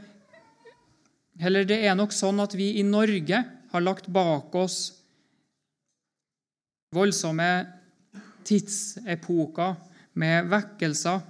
Eller 1.43 1.64
det 1.66 1.79
er 1.87 1.95
nok 1.97 2.12
sånn 2.12 2.43
at 2.43 2.53
vi 2.55 2.75
i 2.79 2.83
Norge 2.87 3.39
har 3.73 3.83
lagt 3.83 4.11
bak 4.12 4.53
oss 4.55 4.77
voldsomme 6.93 7.49
tidsepoker 8.45 9.75
med 10.20 10.51
vekkelser. 10.53 11.23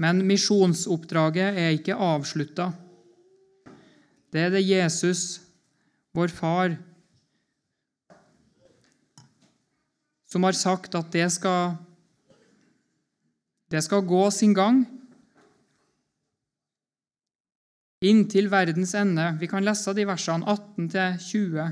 Men 0.00 0.24
misjonsoppdraget 0.24 1.60
er 1.60 1.76
ikke 1.76 1.98
avslutta. 2.00 2.70
Det 4.32 4.46
er 4.46 4.54
det 4.54 4.64
Jesus, 4.64 5.42
vår 6.16 6.28
far, 6.28 6.76
som 10.30 10.46
har 10.46 10.54
sagt 10.54 10.94
at 10.94 11.10
det 11.12 11.26
skal, 11.34 11.76
det 13.70 13.82
skal 13.82 14.06
gå 14.06 14.24
sin 14.34 14.54
gang 14.54 14.84
inntil 18.00 18.48
verdens 18.48 18.94
ende. 18.96 19.26
Vi 19.40 19.48
kan 19.50 19.64
lese 19.64 19.92
de 19.96 20.06
versene 20.08 20.46
18-20. 20.48 21.70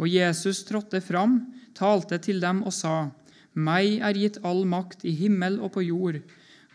Og 0.00 0.08
Jesus 0.08 0.64
trådte 0.66 1.02
fram, 1.04 1.40
talte 1.76 2.18
til 2.18 2.40
dem 2.40 2.62
og 2.64 2.72
sa:" 2.74 3.10
Meg 3.54 3.98
er 3.98 4.14
gitt 4.14 4.38
all 4.46 4.62
makt 4.64 5.04
i 5.04 5.10
himmel 5.10 5.58
og 5.60 5.72
på 5.74 5.82
jord. 5.82 6.20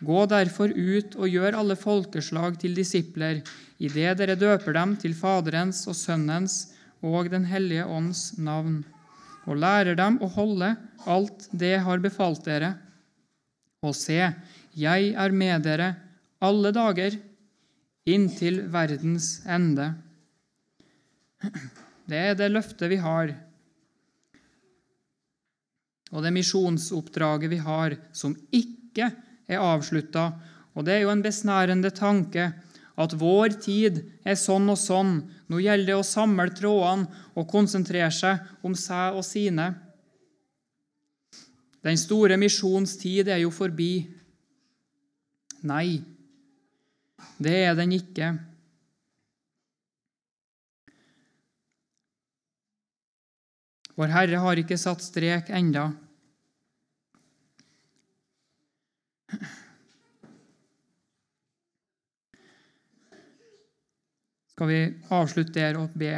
Gå 0.03 0.25
derfor 0.27 0.69
ut 0.75 1.15
og 1.15 1.29
gjør 1.31 1.55
alle 1.55 1.75
folkeslag 1.79 2.59
til 2.59 2.75
disipler, 2.75 3.41
idet 3.79 4.17
dere 4.19 4.35
døper 4.35 4.73
dem 4.73 4.97
til 4.97 5.13
Faderens 5.15 5.87
og 5.87 5.95
Sønnens 5.95 6.74
og 7.05 7.29
Den 7.29 7.45
hellige 7.45 7.85
ånds 7.85 8.37
navn, 8.41 8.83
og 9.45 9.59
lærer 9.61 9.97
dem 9.97 10.17
å 10.25 10.29
holde 10.33 10.73
alt 11.05 11.47
det 11.53 11.77
har 11.85 12.01
befalt 12.01 12.47
dere. 12.47 12.73
Og 13.85 13.93
se, 13.93 14.17
jeg 14.73 15.13
er 15.13 15.35
med 15.35 15.67
dere 15.67 15.93
alle 16.41 16.71
dager 16.73 17.13
inntil 18.09 18.63
verdens 18.73 19.43
ende. 19.45 19.91
Det 22.09 22.21
er 22.31 22.37
det 22.37 22.49
løftet 22.53 22.89
vi 22.89 22.97
har, 23.01 23.33
og 26.13 26.23
det 26.23 26.31
misjonsoppdraget 26.35 27.51
vi 27.51 27.57
har, 27.59 27.95
som 28.15 28.35
ikke 28.53 29.09
er 29.49 29.61
avslutta. 29.61 30.29
Og 30.77 30.85
det 30.85 30.95
er 30.95 31.03
jo 31.03 31.11
en 31.11 31.23
besnærende 31.23 31.91
tanke 31.95 32.51
at 32.95 33.15
vår 33.19 33.57
tid 33.59 33.99
er 34.23 34.37
sånn 34.39 34.69
og 34.71 34.79
sånn. 34.79 35.17
Nå 35.51 35.59
gjelder 35.59 35.91
det 35.91 35.97
å 35.99 36.07
samle 36.07 36.47
trådene 36.55 37.25
og 37.35 37.49
konsentrere 37.51 38.11
seg 38.13 38.65
om 38.65 38.75
seg 38.79 39.19
og 39.19 39.25
sine. 39.27 39.73
Den 41.85 41.99
store 42.01 42.39
misjonstid 42.41 43.29
er 43.29 43.43
jo 43.43 43.51
forbi. 43.53 44.07
Nei, 45.65 46.01
det 47.37 47.57
er 47.67 47.75
den 47.77 47.93
ikke. 47.97 48.31
Vår 53.95 54.11
Herre 54.11 54.41
har 54.43 54.59
ikke 54.59 54.79
satt 54.79 55.03
strek 55.03 55.51
enda. 55.55 55.89
Skal 64.55 64.69
vi 64.71 64.81
avslutte 65.11 65.51
der 65.51 65.75
og 65.75 65.95
be? 65.99 66.13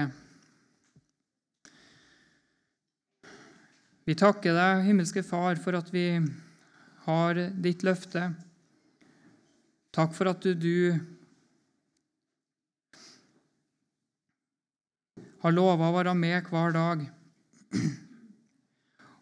Vi 4.05 4.13
takker 4.13 4.53
deg, 4.53 4.83
himmelske 4.85 5.23
Far, 5.25 5.57
for 5.57 5.73
at 5.79 5.89
vi 5.89 6.19
har 7.07 7.39
ditt 7.57 7.81
løfte. 7.81 8.27
Takk 9.89 10.13
for 10.13 10.29
at 10.29 10.45
du, 10.45 10.93
har 15.41 15.55
lova 15.57 15.89
å 15.89 15.95
være 15.95 16.13
med 16.17 16.45
hver 16.51 16.77
dag. 16.77 17.01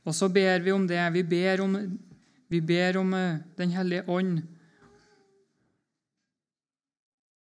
Og 0.05 0.15
så 0.19 0.27
ber 0.27 0.59
vi 0.67 0.75
om 0.75 0.83
det. 0.91 0.99
Vi 1.15 1.23
ber 1.23 1.63
om, 1.63 1.79
vi 2.51 2.59
ber 2.59 2.99
om 2.99 3.15
eh, 3.15 3.39
Den 3.55 3.71
hellige 3.71 4.03
ånd 4.11 4.43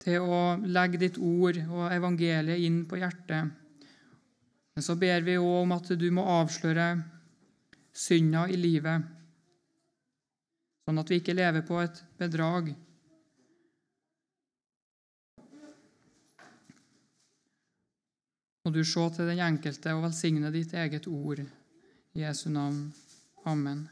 til 0.06 0.22
å 0.22 0.40
legge 0.70 1.02
ditt 1.02 1.18
ord 1.18 1.58
og 1.66 1.90
evangeliet 1.90 2.62
inn 2.62 2.84
på 2.90 3.00
hjertet. 3.02 3.50
Men 4.76 4.84
så 4.86 4.98
ber 5.00 5.24
vi 5.26 5.38
òg 5.40 5.62
om 5.64 5.74
at 5.76 5.92
du 5.98 6.08
må 6.14 6.26
avsløre 6.36 6.90
synda 7.96 8.44
i 8.52 8.58
livet, 8.60 9.06
sånn 10.86 11.00
at 11.02 11.10
vi 11.12 11.22
ikke 11.22 11.38
lever 11.38 11.64
på 11.66 11.80
et 11.82 12.02
bedrag. 12.20 12.74
Må 18.66 18.74
du 18.74 18.82
se 18.84 19.10
til 19.16 19.30
den 19.30 19.42
enkelte 19.46 19.94
og 19.96 20.08
velsigne 20.08 20.52
ditt 20.54 20.74
eget 20.74 21.08
ord. 21.08 21.44
I 22.16 22.24
Jesu 22.26 22.50
navn. 22.50 22.90
Amen. 23.46 23.86